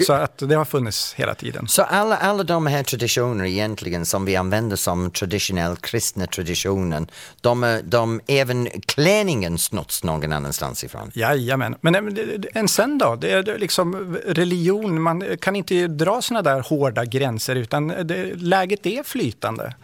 [0.02, 1.68] Så att det har funnits hela tiden.
[1.68, 7.08] Så alla, alla de här traditioner egentligen som vi använder som traditionell kristna traditionen,
[7.42, 11.12] de, är- de, även klänningen snotts någon annanstans ifrån.
[11.14, 12.18] Jajamän, men
[12.54, 13.16] en sen då?
[13.16, 18.86] Det är liksom religion, man kan inte dra såna där hårda gränser utan det, läget
[18.86, 19.76] är flytande.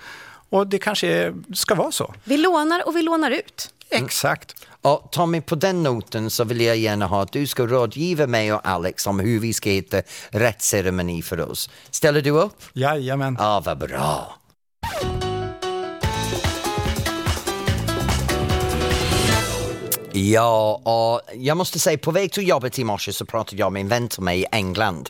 [0.51, 2.13] Och det kanske ska vara så.
[2.23, 3.69] Vi lånar och vi lånar ut.
[3.91, 4.55] Exakt.
[4.81, 8.53] Och Tommy, på den noten så vill jag gärna ha att du ska rådgiva mig
[8.53, 11.69] och Alex om hur vi ska hitta rätt ceremoni för oss.
[11.91, 12.63] Ställer du upp?
[12.73, 13.35] Jajamän.
[13.39, 14.35] Ja, vad bra.
[20.19, 23.79] Ja, och jag måste säga på väg till jobbet i morse så pratade jag med
[23.79, 25.09] en vän till mig i England.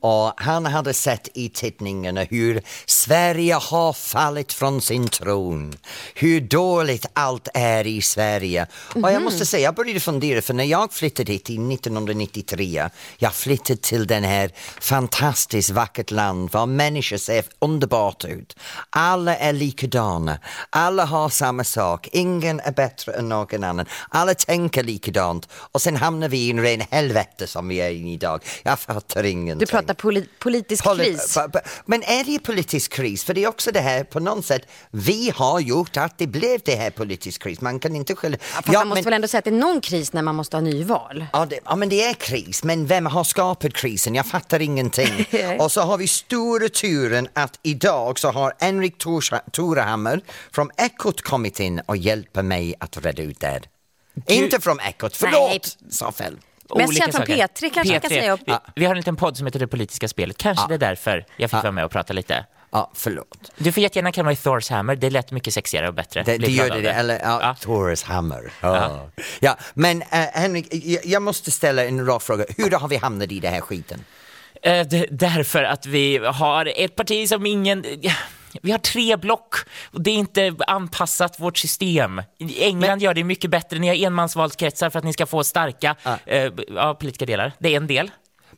[0.00, 5.74] Och han hade sett i tidningarna hur Sverige har fallit från sin tron.
[6.14, 8.66] Hur dåligt allt är i Sverige.
[8.94, 12.88] Och jag måste säga, jag började fundera för när jag flyttade hit i 1993,
[13.18, 14.50] jag flyttade till den här
[14.80, 18.56] fantastiskt vackert land var människor ser underbart ut.
[18.90, 20.38] Alla är likadana,
[20.70, 23.86] alla har samma sak, ingen är bättre än någon annan.
[24.08, 28.12] Alla tänker likadant och sen hamnar vi i en ren helvete som vi är i
[28.12, 28.44] idag.
[28.62, 29.58] Jag fattar ingenting.
[29.58, 31.38] Du pratar poli- politisk Poli- kris.
[31.86, 33.24] Men är det politisk kris?
[33.24, 36.60] För det är också det här på något sätt, vi har gjort att det blev
[36.64, 37.60] det här politisk kris.
[37.60, 38.36] Man kan inte skylla...
[38.40, 40.60] Fast man måste väl ändå säga att det är någon kris när man måste ha
[40.62, 41.26] nyval?
[41.32, 44.14] Ja, det, ja, men det är kris, men vem har skapat krisen?
[44.14, 45.26] Jag fattar ingenting.
[45.58, 48.98] och så har vi stora turen att idag så har Henrik
[49.52, 50.20] Torehammar
[50.52, 53.60] från Ekot kommit in och hjälper mig att reda ut det.
[54.26, 56.36] Inte från Ekot, förlåt, sa fel.
[56.76, 57.36] Mest känt från saker.
[57.36, 58.38] P3 kanske jag kan säga.
[58.46, 60.38] Vi, vi har en liten podd som heter Det politiska spelet.
[60.38, 61.62] Kanske det är därför jag fick Ja.
[61.62, 62.46] vara med och prata lite.
[62.70, 63.52] Ja, förlåt.
[63.56, 64.96] Du får jättegärna kalla mig Thors Hammer.
[64.96, 66.22] Det lät mycket sexigare och bättre.
[66.22, 66.90] Det, det gör det, det.
[66.92, 67.54] eller ja, Ja.
[67.60, 68.52] Taurus Hammer.
[68.60, 69.08] Ja.
[69.40, 69.56] Ja.
[69.74, 70.66] men uh, Henrik,
[71.04, 72.44] jag, måste ställa en rak fråga.
[72.56, 74.04] Hur har vi hamnat i den här skiten?
[74.62, 77.84] D- därför att vi har ett parti som ingen...
[78.62, 82.22] Vi har tre block och det är inte anpassat vårt system.
[82.58, 83.78] England gör det mycket bättre.
[83.78, 86.18] Ni har enmansvalskretsar för att ni ska få starka Ja.
[86.26, 87.52] eh, ja, politiska delar.
[87.58, 88.10] Det är en del.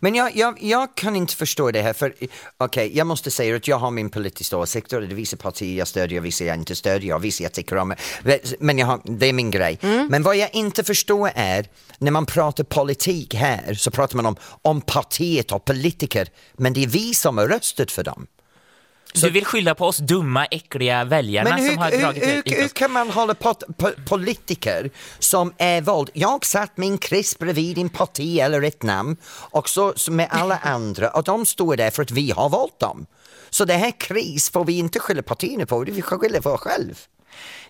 [0.04, 2.14] Men jag, jag, jag kan inte förstå det här, för
[2.58, 5.78] okej, jag måste säga att jag har min politiska åsikt och det är vissa partier
[5.78, 7.94] jag stödjer, vissa jag inte stödjer, vissa jag tycker om.
[8.58, 9.78] Men har, det är min grej.
[10.10, 11.66] Men vad jag inte förstår är,
[11.98, 16.82] när man pratar politik här så pratar man om, om partiet och politiker, men det
[16.82, 18.26] är vi som har röstat för dem.
[19.20, 22.42] Du vill skylla på oss dumma, äckliga väljarna Men hur, som har hur, dragit hur,
[22.46, 22.72] hur oss.
[22.72, 23.54] kan man hålla på,
[24.08, 26.10] politiker som är vald?
[26.12, 30.58] Jag satt min krisp bredvid en parti eller ett namn och så, så med alla
[30.62, 33.06] andra och de står där för att vi har valt dem.
[33.50, 36.60] Så det här kris får vi inte skylla partierna på, vi får skylla på oss
[36.60, 36.94] själva.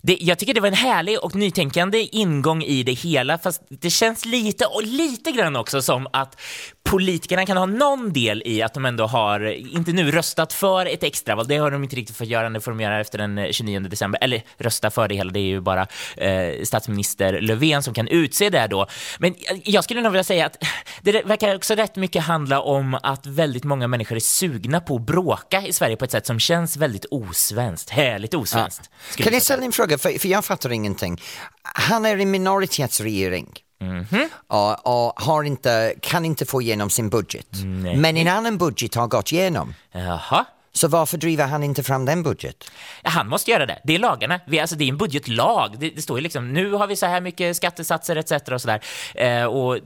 [0.06, 3.90] Det, jag tycker det var en härlig och nytänkande ingång i det hela, fast det
[3.90, 6.40] känns lite, och lite grann också som att
[6.82, 9.40] politikerna kan ha någon del i att de ändå har,
[9.76, 12.70] inte nu röstat för ett extraval, det har de inte riktigt fått göra, det får
[12.70, 15.86] de göra efter den 29 december, eller rösta för det hela, det är ju bara
[16.16, 18.86] eh, statsminister Löfven som kan utse det då.
[19.18, 19.34] Men
[19.64, 20.56] jag- skulle nog vilja säga att
[21.02, 25.02] det verkar också rätt mycket handla om att väldigt många människor är sugna på att
[25.06, 28.90] bråka i Sverige på ett sätt som känns väldigt osvenskt, härligt osvenskt.
[29.10, 29.54] skulle Kan jag säga.
[29.56, 31.20] ställa en fråga, för, för jag fattar ingenting.
[31.62, 33.48] Han är i minoritetsregering.
[33.80, 34.28] Mhm.
[34.46, 37.48] Och, och har inte, kan inte få igenom sin budget.
[37.96, 39.74] Men en annan budget har gått igenom.
[39.92, 40.44] Jaha.
[40.72, 42.70] Så varför driver han inte fram den budget?
[43.02, 43.80] Han måste göra det.
[43.84, 44.40] Det är lagarna.
[44.46, 45.76] Vi, alltså, det är en budgetlag.
[45.78, 48.32] Det, det står ju liksom, nu har vi så här mycket skattesatser etc.
[48.52, 48.80] och sådär.
[49.14, 49.78] Eh, och,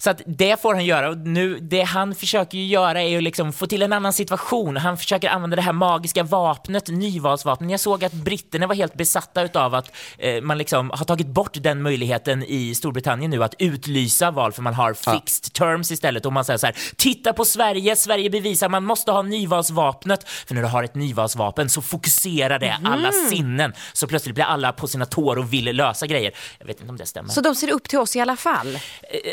[0.00, 1.08] så att det får han göra.
[1.08, 4.76] Och nu, det han försöker göra är ju liksom få till en annan situation.
[4.76, 7.70] Han försöker använda det här magiska vapnet, nyvalsvapnet.
[7.70, 11.50] Jag såg att britterna var helt besatta utav att eh, man liksom har tagit bort
[11.54, 16.26] den möjligheten i Storbritannien nu att utlysa val för man har fixed terms istället.
[16.26, 20.28] Och man säger så här, titta på Sverige, Sverige bevisar man måste ha nyvalsvapnet.
[20.28, 23.72] För när du har ett nyvalsvapen så fokuserar det alla sinnen.
[23.92, 26.32] Så plötsligt blir alla på sina tår och vill lösa grejer.
[26.58, 27.28] Jag vet inte om det stämmer.
[27.28, 28.74] Så de ser upp till oss i alla fall?
[28.74, 28.80] Eh,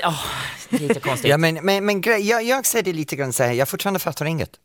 [0.01, 0.15] Ja,
[0.69, 1.29] lite konstigt.
[1.29, 4.25] Ja, men, men, men jag, jag ser det lite grann så här, jag fortfarande fattar
[4.25, 4.59] inget.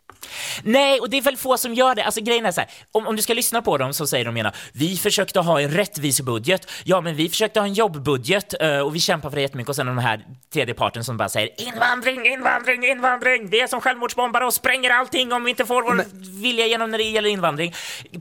[0.62, 2.04] Nej, och det är väl få som gör det.
[2.04, 4.36] Alltså grejen är så här, om, om du ska lyssna på dem så säger de
[4.36, 6.70] gärna, vi försökte ha en rättvis budget.
[6.84, 9.76] Ja, men vi försökte ha en jobbbudget eh, och vi kämpar för det jättemycket och
[9.76, 13.50] sen de här tredje parten som bara säger invandring, invandring, invandring.
[13.50, 16.04] Det är som självmordsbombare och spränger allting om vi inte får vår
[16.40, 17.74] vilja igenom när det gäller invandring.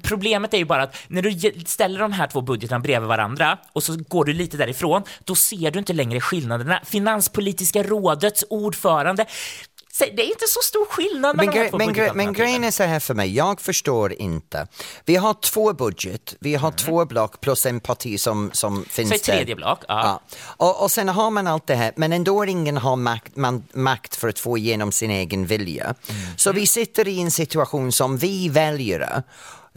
[0.04, 3.84] Problemet är ju bara att när du ställer de här två budgetarna bredvid varandra och
[3.84, 6.80] så går du lite därifrån, då ser du inte längre skillnaderna.
[7.60, 9.26] Finanspolitiska rådets ordförande
[10.00, 12.64] Det är inte så stor skillnad Men, mellan de gre- två men, gre- men grejen
[12.64, 14.68] är så här för mig, jag förstår inte.
[15.06, 19.16] Vi har två budget, vi har två block plus en parti som, som finns Så
[19.16, 19.38] där.
[19.38, 20.02] tredje block, ja.
[20.04, 20.22] Ja.
[20.58, 24.16] Och, och sen har man allt det här, men ändå ingen har makt, man, makt
[24.16, 25.96] för att få igenom sin egen vilja.
[26.38, 29.24] Så vi sitter i en situation som vi väljare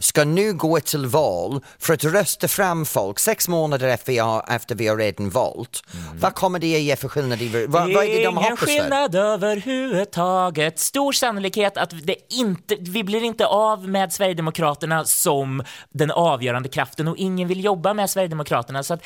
[0.03, 4.45] ska nu gå till val för att rösta fram folk sex månader efter vi har,
[4.49, 5.83] efter vi har redan valt.
[6.19, 7.41] Vad kommer det ge för skillnad?
[7.41, 10.79] I, vad, vad är det de Ingen skillnad överhuvudtaget.
[10.79, 17.07] Stor sannolikhet att det inte, vi blir inte av med Sverigedemokraterna som den avgörande kraften
[17.07, 18.83] och ingen vill jobba med Sverigedemokraterna.
[18.83, 19.03] Så att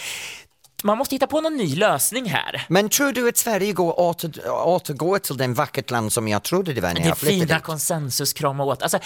[0.83, 2.65] man måste hitta på någon ny lösning här.
[2.67, 6.73] Men tror du att Sverige går åter, återgår till den vackert land som jag trodde
[6.73, 7.63] det var när Det är jag flyttade fina dit?
[7.63, 8.81] konsensus, krama åt.
[8.83, 8.99] Alltså,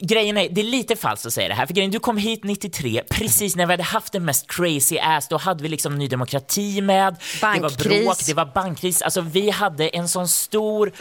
[0.00, 2.44] grejen är, det är lite falskt att säga det här, för grejen, du kom hit
[2.44, 6.08] 93, precis när vi hade haft den mest crazy ass, då hade vi liksom Ny
[6.08, 8.04] Demokrati med, det var Bankkris.
[8.04, 10.92] bråk, det var bankkris, alltså vi hade en sån stor,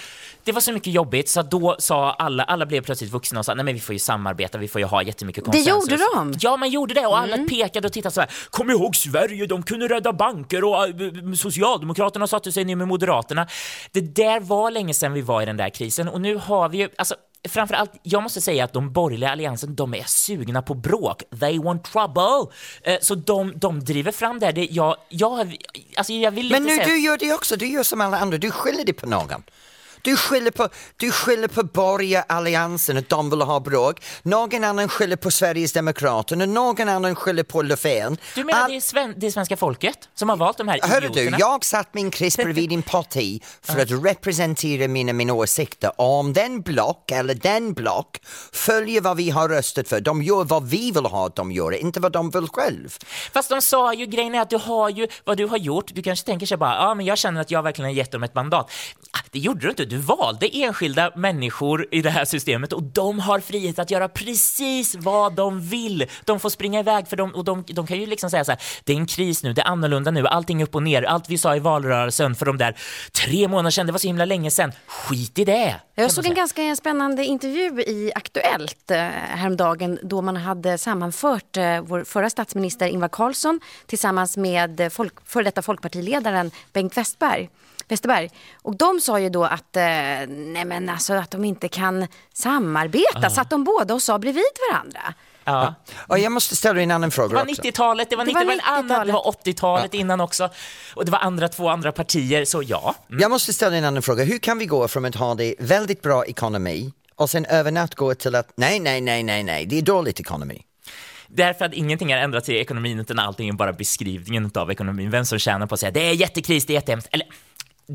[0.44, 3.54] det var så mycket jobbigt så då sa alla, alla blev plötsligt vuxna och sa
[3.54, 5.68] nej men vi får ju samarbeta, vi får ju ha jättemycket konsensus.
[5.70, 6.34] gjorde de?
[6.40, 9.64] Ja, man gjorde det och alla pekade och tittade så här, kom ihåg Sverige, de
[9.64, 10.94] kunde rädda banker och äh,
[11.38, 13.48] Socialdemokraterna satte sig ner med Moderaterna.
[13.92, 16.78] Det där var länge sedan vi var i den där krisen och nu har vi
[16.78, 17.16] ju, alltså
[17.50, 21.24] Framförallt, jag måste säga att de borgerliga alliansen, de är sugna på bråk.
[21.40, 22.52] They want trouble.
[22.84, 24.54] Eh, Så de, de driver fram det här.
[24.54, 25.58] Det, jag, jag,
[25.98, 26.86] alltså jag vill Men nu säga...
[26.86, 29.44] du gör det också, du gör som alla andra, du skyller dig på någon.
[30.02, 34.04] Du skyller på, du skyller på borgaralliansen att de vill ha bråk.
[34.24, 38.18] Någon annan skyller på Sveriges Demokrater och någon annan skyller på Löfven.
[38.36, 40.80] Du menar All- det är sven, det är svenska folket som har valt de här
[40.84, 41.38] Hörru idioterna?
[41.38, 45.92] du, jag satt min krisp bredvid din parti för att representera mina, mina åsikter.
[46.02, 48.18] Om den block eller den block
[48.52, 51.72] följer vad vi har röstat för, de gör vad vi vill ha att de gör,
[51.72, 52.98] inte vad de vill själv.
[53.34, 56.02] Fast de sa ju, grejen är att du har ju, vad du har gjort, du
[56.04, 58.36] kanske tänker sig bara, ja men jag känner att jag verkligen har gett dem ett
[58.36, 58.72] mandat.
[59.12, 63.20] Ah, Det gjorde du inte, du valde enskilda människor i det här systemet och de
[63.20, 66.06] har frihet att göra precis vad de vill.
[66.26, 68.62] De får springa iväg för dem och de, de kan ju liksom säga så här,
[68.84, 71.30] det är en kris nu, det är annorlunda nu, allting är upp och ner, allt
[71.30, 72.78] vi sa i valrörelsen för de där
[73.26, 75.76] tre månader sedan, det var så himla länge sedan, skit i det.
[75.96, 81.82] Jag såg en ganska spännande intervju i Aktuellt eh, häromdagen då man hade sammanfört eh,
[81.82, 87.50] vår förra statsminister Ingvar Carlsson tillsammans med eh, folk, före detta folkpartiledaren Bengt Westerberg.
[87.92, 88.30] Westerberg.
[88.62, 89.84] Och de sa ju då att eh,
[90.28, 94.44] nej men alltså att de inte kan samarbeta så att de båda och sa bredvid
[94.72, 95.14] varandra.
[95.44, 95.74] Ja.
[96.08, 97.62] Och jag måste ställa en annan Det fråga var också.
[97.62, 99.14] 90-talet, det var, Det 90, var det var, annat, det 90-talet.
[99.14, 100.50] var 80-talet innan också.
[100.96, 102.96] Och det var andra två andra partier, så ja.
[103.10, 103.22] Mm.
[103.22, 104.24] Jag måste ställa en annan fråga.
[104.24, 107.96] Hur kan vi gå från att ha det väldigt bra ekonomi och sen över natt
[107.96, 110.62] gå till att nej, nej, nej, nej, nej, det är dåligt ekonomi?
[111.28, 115.12] Därför att ingenting har ändrats i ekonomin utan allting är bara beskrivningen av ekonomin.
[115.12, 117.10] Vem som tjänar på att säga det är jättekris, det är jättehemskt.
[117.12, 117.28] Eller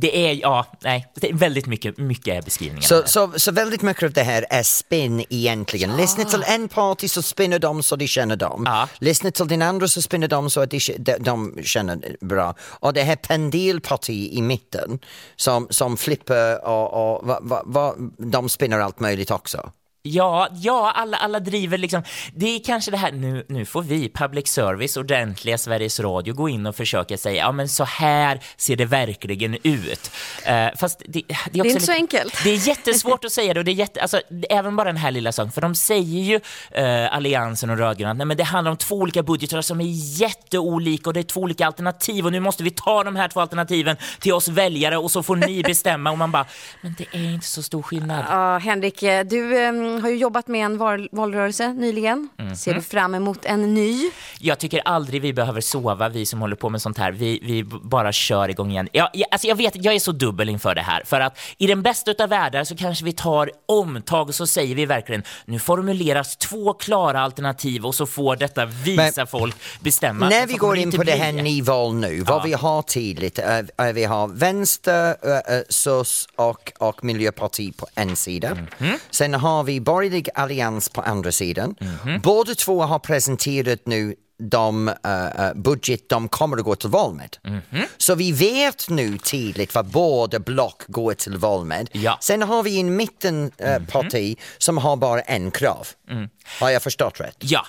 [0.00, 2.82] det är, ja, nej, det är väldigt mycket, mycket är beskrivningen.
[2.82, 5.96] Så, så, så väldigt mycket av det här är spinn egentligen.
[5.96, 8.62] Lyssna till en party så spinner de så de känner dem.
[8.66, 8.88] Ja.
[8.98, 12.54] Lyssna till den andra så spinner de så att de, de, de känner bra.
[12.60, 14.98] Och det här pendelparti i mitten
[15.36, 19.70] som, som flippar och, och va, va, va, de spinner allt möjligt också.
[20.06, 22.02] Ja, ja, alla, alla driver liksom,
[22.34, 26.48] det är kanske det här, nu, nu får vi, public service, ordentliga Sveriges Radio, gå
[26.48, 30.10] in och försöka säga, ja men så här ser det verkligen ut.
[30.44, 32.44] Eh, fast det, det är, också inte lite, så enkelt.
[32.44, 34.96] Det är jättesvårt att säga det och det är jätte, alltså, det- även bara den
[34.96, 36.40] här lilla saken, för de säger ju,
[36.70, 39.84] eh, Alliansen och rödgröna, nej men det handlar om två olika budgetar som är
[40.20, 43.40] jätteolika och det är två olika alternativ och nu måste vi ta de här två
[43.40, 46.46] alternativen till oss väljare och så får ni bestämma och man bara,
[46.80, 48.24] men det är inte så stor skillnad.
[48.30, 49.56] Ja, Henrik, eh, du
[50.02, 52.28] har ju jobbat med en val valrörelse nyligen.
[52.38, 52.56] Mhm.
[52.56, 54.10] Ser du fram emot en ny?
[54.38, 57.12] Jag tycker aldrig vi behöver sova, vi som håller på med sånt här.
[57.12, 58.88] Vi, vi bara kör igång igen.
[58.92, 61.02] Jag, jag, alltså jag vet, jag är så dubbel inför det här.
[61.06, 64.74] För att i den bästa utav världar så kanske vi tar omtag och så säger
[64.74, 70.28] vi verkligen, nu formuleras två klara alternativ och så får detta visa Men- folk bestämma.
[70.28, 71.12] När vi går det in på det bli.
[71.12, 76.72] här nyval nu, vad vi har tydligt är, är vi har vänster, äh, SOS och,
[76.78, 78.54] och Miljöpartiet på en sida.
[78.78, 78.98] Mhm.
[79.10, 81.74] Sen har vi borgerlig allians på andra sidan.
[81.80, 82.20] Mhm.
[82.20, 87.36] Båda två har presenterat nu de äh, budget de kommer att gå till val med.
[87.44, 87.84] Mhm.
[87.96, 91.88] Så vi vet nu tydligt vad båda block går till val med.
[91.92, 92.10] Ja.
[92.10, 92.18] Mhm.
[92.20, 95.88] Sen har vi en mittenparti som har bara en krav.
[96.10, 96.28] Mm.
[96.60, 97.36] Har jag förstått rätt?
[97.38, 97.66] Ja,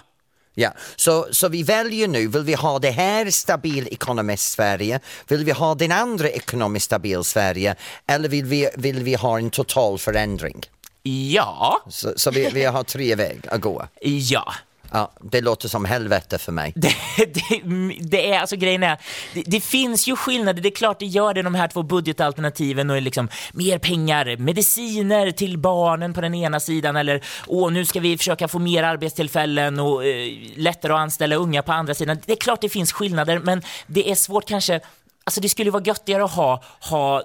[0.60, 5.46] Ja, så, så vi väljer nu, vill vi ha det här stabil ekonomiskt Sverige, vill
[5.46, 7.76] vi ha den andra ekonomiskt stabil Sverige
[8.08, 10.64] eller vill vi, vill vi ha en total förändring?
[11.08, 13.88] Ja, Så, så vi, vi har tre vägar att gå.
[14.02, 14.54] ja.
[14.92, 16.74] Ja, det låter som helvete för mig.
[16.76, 17.62] Det, det,
[18.00, 18.98] det är alltså grejen är,
[19.34, 22.90] det, det finns ju skillnader, det är klart det gör det de här två budgetalternativen
[22.90, 28.00] och liksom mer pengar, mediciner till barnen på den ena sidan eller åh nu ska
[28.00, 32.20] vi försöka få mer arbetstillfällen och eh, lättare att anställa unga på andra sidan.
[32.26, 34.80] Det är klart det finns skillnader men det är svårt kanske
[35.24, 37.24] Alltså det skulle vara göttigare att ha, ha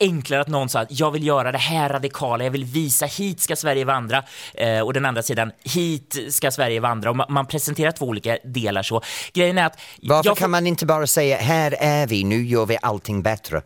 [0.00, 3.40] enklare att någon sa att jag vill göra det här radikala, jag vill visa hit
[3.40, 4.24] ska Sverige vandra
[4.54, 8.38] eh, och den andra sidan hit ska Sverige vandra och man, man presenterar två olika
[8.44, 9.02] delar så.
[9.32, 12.78] Grejen är att Varför kan man inte bara säga här är vi, nu gör vi
[12.82, 13.62] allting bättre?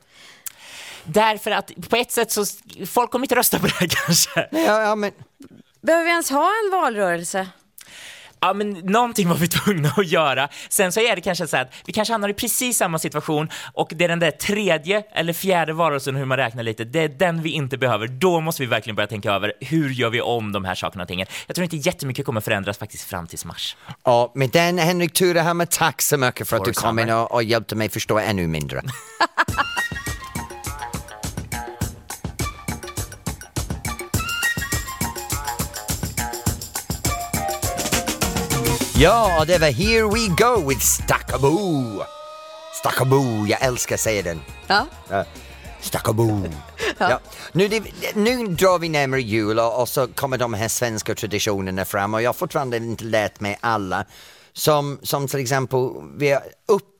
[1.05, 2.45] därför att på ett sätt så
[2.87, 4.49] folk kommer inte rösta på det här kanske.
[4.51, 5.13] Ja, ja, men,
[5.81, 7.49] Behöver vi ens ha en valrörelse?
[8.45, 10.49] Ja, men någonting var vi tvungna att göra.
[10.69, 13.93] Sen så är det kanske så att vi kanske hamnar i precis samma situation och
[13.95, 17.43] det är den där tredje eller fjärde varelsen, hur man räknar lite, det är den
[17.43, 18.09] vi inte behöver.
[18.09, 21.09] Då måste vi verkligen börja tänka över hur gör vi om de här sakerna och
[21.09, 21.27] tingen.
[21.47, 23.77] Jag tror inte jättemycket kommer förändras faktiskt fram tills mars.
[24.05, 27.23] ja, med den Henrik Turehammar, tack så mycket för att du kom in samma.
[27.23, 28.83] och, och hjälpte mig förstå ännu mindre.
[38.97, 42.03] Ja, det var Here We Go with Stackaboo.
[42.81, 44.41] Stackaboo, jag älskar att säga den.
[44.67, 44.87] Ja.
[45.09, 45.25] Ja.
[45.81, 46.43] Stackaboo.
[46.99, 47.21] ja.
[47.53, 47.83] nu, det,
[48.15, 52.23] nu drar vi närmare jul och, och så kommer de här svenska traditionerna fram och
[52.23, 54.05] jag har fortfarande inte lärt mig alla.
[54.53, 56.91] Som, som till exempel, vi har upp.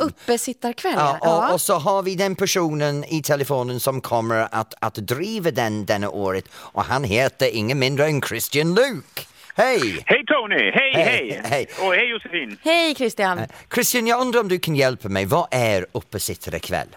[0.00, 1.48] Uppesittarkväll, Ja, ja.
[1.48, 5.86] och, och så har vi den personen i telefonen som kommer att, att driva den
[5.86, 9.22] denna året och han heter ingen mindre än Christian Luke.
[9.56, 10.02] Hej!
[10.06, 10.70] Hej Tony!
[10.74, 11.66] Hej, Hej, hej!
[11.86, 12.58] Och hej Josefin!
[12.64, 13.40] Hej Christian!
[13.74, 15.26] Christian, jag undrar om du kan hjälpa mig.
[15.26, 16.88] Vad är uppesittare kväll?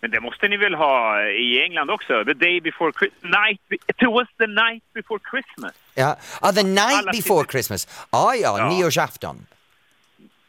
[0.00, 2.24] Men det måste ni väl ha i England också?
[2.24, 5.72] The day before night, it was the night before Christmas.
[5.94, 8.06] Ja, ah, the night Alla before sitter- Christmas.
[8.10, 8.68] Ah, ja, Ja.
[8.78, 9.46] nyårsafton.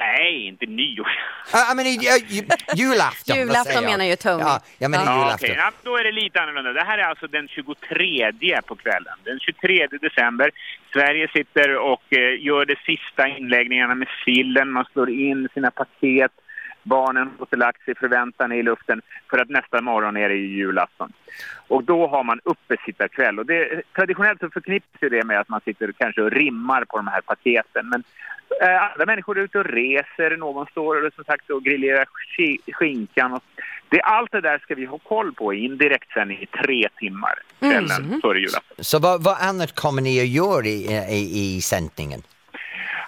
[0.03, 1.11] Nej, inte nyår.
[1.53, 1.93] Ah, I mean, uh,
[2.35, 2.47] ju-
[2.81, 3.35] julafton.
[3.37, 4.43] Julafton menar ju Tony.
[4.43, 5.49] Ja, jag menar Ja, julafton.
[5.49, 5.55] okej.
[5.59, 6.73] ja, då är det lite annorlunda.
[6.73, 9.13] Det här är alltså den 23 på kvällen.
[9.23, 10.51] Den 23 december.
[10.93, 14.71] Sverige sitter och eh, gör de sista inläggningarna med sillen.
[14.71, 16.31] Man slår in sina paket.
[16.83, 20.47] Barnen har lagt sig, förväntan är i luften för att nästa morgon är det ju
[20.47, 21.13] julafton.
[21.67, 25.61] Och då har man uppesittarkväll och det, traditionellt så förknippas ju det med att man
[25.65, 27.89] sitter kanske och rimmar på de här paketen.
[27.89, 28.03] Men
[28.61, 32.05] eh, andra människor är ute och reser, någon står och, som sagt och grillerar
[32.37, 33.33] sk- skinkan.
[33.33, 33.43] Och
[33.89, 37.33] det, allt det där ska vi ha koll på i en direktsändning i tre timmar
[37.59, 38.83] kvällen före julafton.
[38.83, 42.21] Så vad, vad annat kommer ni att göra i, i, i sändningen?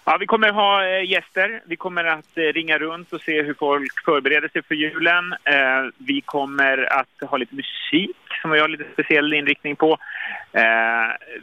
[0.05, 1.61] Ja, vi kommer ha eh, gäster.
[1.65, 5.33] Vi kommer att eh, ringa runt och se hur folk förbereder sig för julen.
[5.33, 9.97] Eh, vi kommer att ha lite musik som vi har lite speciell inriktning på.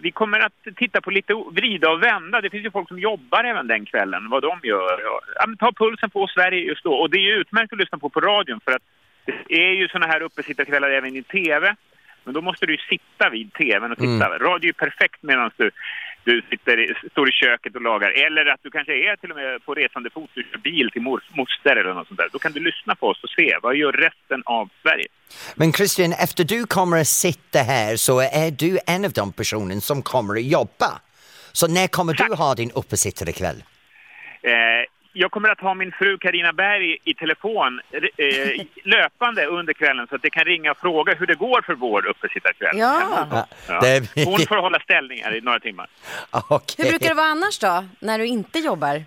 [0.01, 2.41] Vi kommer att titta på lite vrida och vända.
[2.41, 5.01] Det finns ju folk som jobbar även den kvällen, vad de gör.
[5.35, 6.95] Ja, ta pulsen på Sverige just då.
[6.95, 8.83] Och det är utmärkt att lyssna på på radion för att
[9.25, 11.77] det är ju såna här uppesittarkvällar även i tv.
[12.25, 14.39] Men då måste du sitta vid tvn och titta.
[14.39, 15.71] Radio är perfekt medan du,
[16.25, 18.11] du sitter står i köket och lagar.
[18.11, 21.03] Eller att du kanske är till och med på resande fot och kör bil till
[21.03, 22.29] moster eller något sånt där.
[22.33, 25.07] Då kan du lyssna på oss och se vad gör resten av Sverige.
[25.55, 29.81] Men Christian, efter du kommer att sitta här så är du en av de personer
[29.81, 31.01] som kommer att jobba.
[31.53, 33.63] Så när kommer du ha din uppesittarkväll?
[34.43, 34.53] Eh,
[35.13, 40.15] jag kommer att ha min fru Karina Berg i telefon eh, löpande under kvällen så
[40.15, 42.79] att det kan ringa och fråga hur det går för vår uppesittarkväll.
[42.79, 43.47] Ja.
[43.69, 43.83] Ja.
[44.25, 45.87] Hon får hålla ställningar i några timmar.
[46.31, 46.85] Okej.
[46.85, 49.05] Hur brukar det vara annars då, när du inte jobbar?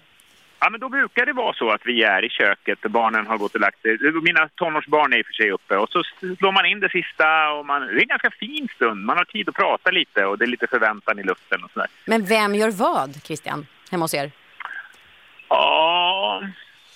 [0.60, 3.56] Ja, men då brukar det vara så att vi är i köket, barnen har gått
[3.56, 3.98] och lagt sig.
[4.24, 6.04] Mina tonårsbarn är i och för sig uppe och så
[6.38, 9.06] slår man in det sista och man, det är en ganska fin stund.
[9.06, 11.88] Man har tid att prata lite och det är lite förväntan i luften och sådär.
[12.06, 14.32] Men vem gör vad, Christian, hemma hos er?
[15.54, 16.42] Ja,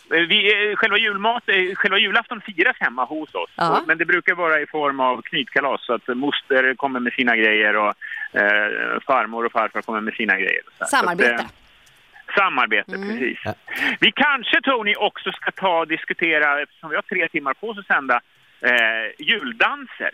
[0.09, 3.49] vi, eh, själva, julmat, eh, själva julafton firas hemma hos oss.
[3.55, 3.83] Ja.
[3.87, 7.75] Men det brukar vara i form av knytkalas så att moster kommer med sina grejer
[7.75, 7.93] och
[8.31, 10.61] eh, farmor och farfar kommer med sina grejer.
[10.89, 11.27] Samarbete.
[11.29, 13.39] Så att, eh, samarbete, precis.
[13.99, 17.77] Vi kanske, Tony, också ska ta och diskutera, eftersom vi har tre timmar på oss
[17.77, 18.21] att sända,
[18.61, 20.11] eh, juldanser.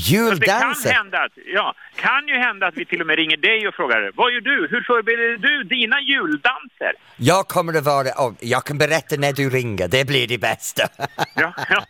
[0.00, 3.36] Så det kan hända, att, ja, kan ju hända att vi till och med ringer
[3.36, 4.68] dig och frågar vad gör du?
[4.70, 6.92] Hur förbereder du dina juldanser?
[7.16, 8.08] Jag kommer att vara...
[8.08, 10.82] Oh, jag kan berätta när du ringer, det blir det bästa.
[11.34, 11.84] Ja, ja.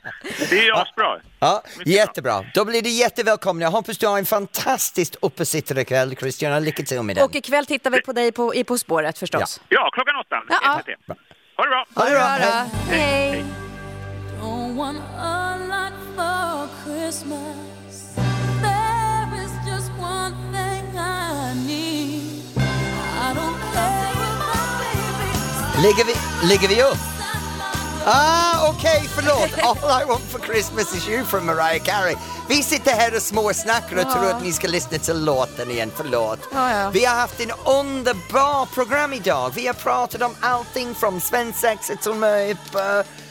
[0.50, 1.18] det är asbra.
[1.40, 2.44] Ja, jättebra.
[2.54, 3.62] Då blir det jättevälkomna.
[3.64, 6.64] Jag hoppas du har en fantastisk uppesittarkväll, Christian.
[6.64, 7.24] Lycka till med den.
[7.24, 9.60] Och ikväll tittar vi på dig på, i På spåret förstås.
[9.68, 10.42] Ja, klockan åtta.
[10.48, 10.68] Ja, ja.
[11.56, 11.84] Ha det bra!
[11.94, 12.38] Ha det bra.
[12.38, 13.00] Bra, Hej.
[13.00, 13.44] Hej.
[17.18, 17.75] Don't
[25.82, 26.14] Ligger vi,
[26.48, 26.98] ligger vi upp?
[28.04, 29.50] Ah, okej, förlåt.
[29.84, 32.14] All I want for Christmas is you from Mariah Carey.
[32.48, 36.38] Vi sitter här och småsnackar och tror att ni ska lyssna till låten igen, förlåt.
[36.54, 36.90] Ja, ja.
[36.90, 39.52] Vi har haft en underbar program idag.
[39.54, 42.74] Vi har pratat om allting från svensexa till möp.
[42.74, 42.80] eh,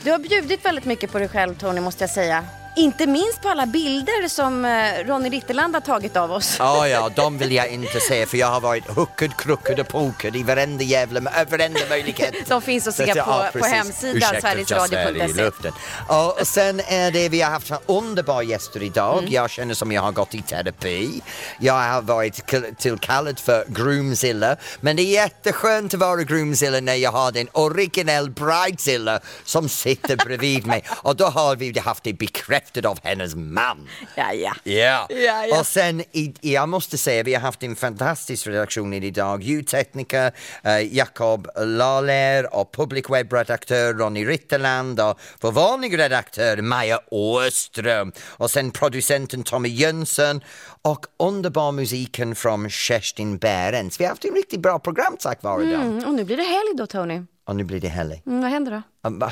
[0.04, 2.44] Du har bjudit väldigt mycket på dig själv, Tony, måste jag säga.
[2.78, 6.56] Inte minst på alla bilder som eh, Ronny Ritterland har tagit av oss.
[6.60, 10.36] Ja, ja, de vill jag inte se för jag har varit hookad, crooked och pokad
[10.36, 12.36] i varenda jävla, äh, varenda möjlighet.
[12.48, 15.72] De finns att se på, ja, på hemsidan sverigesradio.se.
[16.08, 19.18] och sen är det, vi har haft underbara gäster idag.
[19.20, 19.32] Mm.
[19.32, 21.22] Jag känner som jag har gått i terapi.
[21.60, 24.56] Jag har varit kall- tillkallad för Groomzilla.
[24.82, 30.16] Men det är jätteskönt att vara Groomzilla när jag har den originell Bridezilla som sitter
[30.16, 30.84] bredvid mig.
[30.90, 33.90] Och då har vi haft det bekräftat av hennes man.
[34.16, 34.54] Ja, ja.
[34.64, 35.08] Ja.
[35.10, 35.60] Ja, ja.
[35.60, 39.44] och sen i, jag måste säga vi har haft en fantastisk redaktion idag.
[39.44, 40.32] Ljudtekniker
[40.66, 48.52] uh, Jakob Lahler och public webredaktör Ronny Ritterland och vår vanliga redaktör Maja Åström och
[48.52, 50.42] sen producenten Tommy Jönsson
[50.82, 54.00] och underbar musiken från Kerstin Bärens.
[54.00, 55.82] Vi har haft en riktigt bra program tack vare dem.
[55.82, 57.22] Mm, och nu blir det helg då, Tony.
[57.46, 58.22] Och nu blir det helg.
[58.26, 58.82] Mm, vad händer då?
[59.10, 59.24] Um,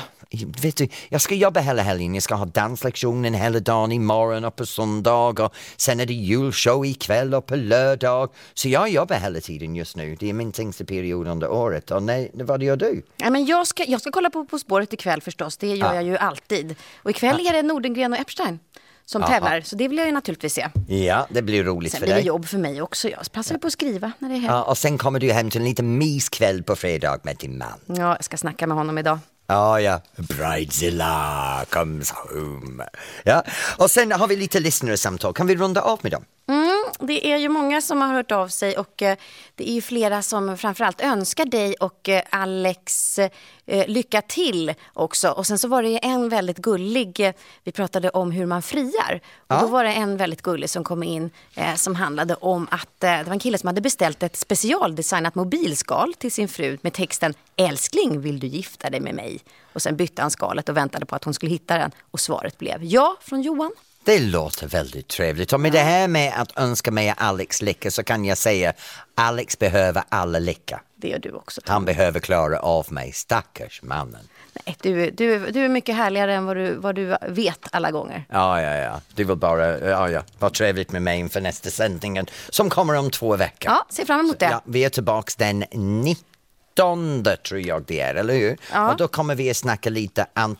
[0.61, 2.13] vet du, jag ska jobba hela helgen.
[2.13, 6.85] Jag ska ha danslektionen hela dagen imorgon och på söndag och sen är det julshow
[6.85, 8.29] ikväll och på lördag.
[8.53, 10.15] Så jag jobbar hela tiden just nu.
[10.19, 11.91] Det är min tyngsta period under året.
[11.91, 13.03] Och nej, vad gör du?
[13.17, 15.57] Ja, men jag, ska, jag ska kolla på På spåret ikväll förstås.
[15.57, 15.95] Det gör Ja.
[15.95, 16.75] jag ju alltid.
[17.03, 18.59] Och ikväll är det Nordengren och Epstein
[19.05, 19.31] som Aha.
[19.33, 19.61] tävlar.
[19.61, 20.67] Så det vill jag ju naturligtvis se.
[20.87, 22.27] Ja, det blir roligt Sen för blir det dig.
[22.27, 23.09] jobb för mig också.
[23.09, 24.51] Jag passar ju på att skriva när det är helg.
[24.53, 27.79] Ja, och sen kommer du hem till en liten myskväll på fredag med din man.
[27.85, 29.19] Ja, jag ska snacka med honom idag.
[29.47, 30.01] Ja, ja.
[30.17, 32.83] Bridezilla comes home.
[33.23, 33.43] Ja,
[33.77, 35.33] och sen har vi lite lyssnarsamtal.
[35.33, 36.25] Kan vi runda av med dem?
[36.49, 39.17] Mm, det är ju många som har hört av sig och eh,
[39.55, 45.29] det är ju flera som framförallt önskar dig och eh, Alex eh, lycka till också.
[45.29, 47.33] Och sen så var det en väldigt gullig,
[47.63, 49.21] vi pratade om hur man friar.
[49.47, 51.29] Och då var det en väldigt gullig som kom in
[51.75, 56.31] som handlade om att det var en kille som hade beställt ett specialdesignat mobilskal till
[56.31, 59.39] sin fru med texten Älskling, vill du gifta dig med mig?
[59.73, 61.91] Och sen bytte han skalet och väntade på att hon skulle hitta den.
[62.11, 63.71] Och svaret blev ja från Johan.
[64.05, 68.03] Det låter väldigt trevligt och med det här med att önska mig Alex lycka så
[68.03, 68.73] kan jag säga
[69.15, 70.81] Alex behöver alla lycka.
[70.95, 71.61] Det gör du också.
[71.65, 74.27] Han behöver klara av mig, stackars mannen.
[74.65, 78.25] Nej, du, du, du är mycket härligare än vad du, vad du vet alla gånger.
[78.29, 79.01] Ja, ja, ja.
[79.15, 83.09] Du vill bara, ja, ja, vara trevligt med mig inför nästa sändningen som kommer om
[83.11, 83.71] två veckor.
[83.71, 84.45] Ja, se fram emot det.
[84.45, 88.57] Ja, vi är tillbaks den 19 tror jag det är, eller hur?
[88.73, 88.91] Ja.
[88.91, 90.57] Och då kommer vi att snacka lite an-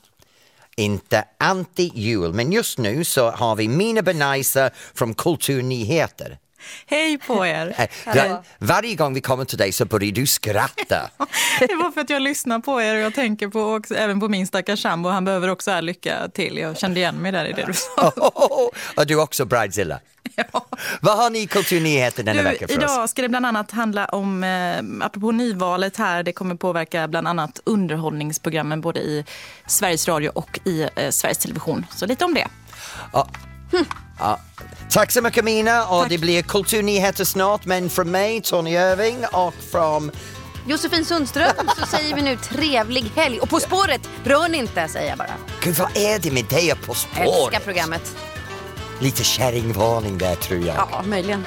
[0.76, 6.38] inte anti-jul, men just nu så har vi Mina Benaisa från Kulturnyheter.
[6.86, 7.76] Hej på er!
[8.30, 11.10] Va- Varje gång vi kommer till dig så börjar du skratta.
[11.60, 14.28] Det var för att jag lyssnar på er och jag tänker på också, även på
[14.30, 15.10] min stackars sambo.
[15.10, 16.58] Han behöver också all lycka till.
[16.58, 18.10] Jag kände igen mig där i det du sa.
[18.96, 20.00] och du är också Bridezilla.
[21.02, 22.84] Vad har ni i Kulturnyheter denna Du, vecka för oss?
[22.84, 27.28] idag ska det bland annat handla om, eh, apropå nyvalet här, det kommer påverka bland
[27.28, 29.26] annat underhållningsprogrammen både i
[29.68, 31.86] Sveriges Radio och i eh, Sveriges Television.
[31.96, 32.48] Så lite om det.
[33.14, 33.28] Ja.
[34.20, 34.40] Ja.
[34.90, 39.54] Tack så mycket Mina och det blir Kulturnyheter snart men från mig Tony Irving och
[39.72, 40.12] från
[40.68, 43.40] Josefin Sundström så säger vi nu trevlig helg.
[43.40, 45.32] Och På spåret, rör ni inte säger jag bara.
[45.62, 47.64] Gud vad är det med dig och På Älskar spåret?
[47.66, 48.16] programmet.
[49.04, 50.76] Lite kärringvarning där tror jag.
[50.76, 51.46] Ja, möjligen.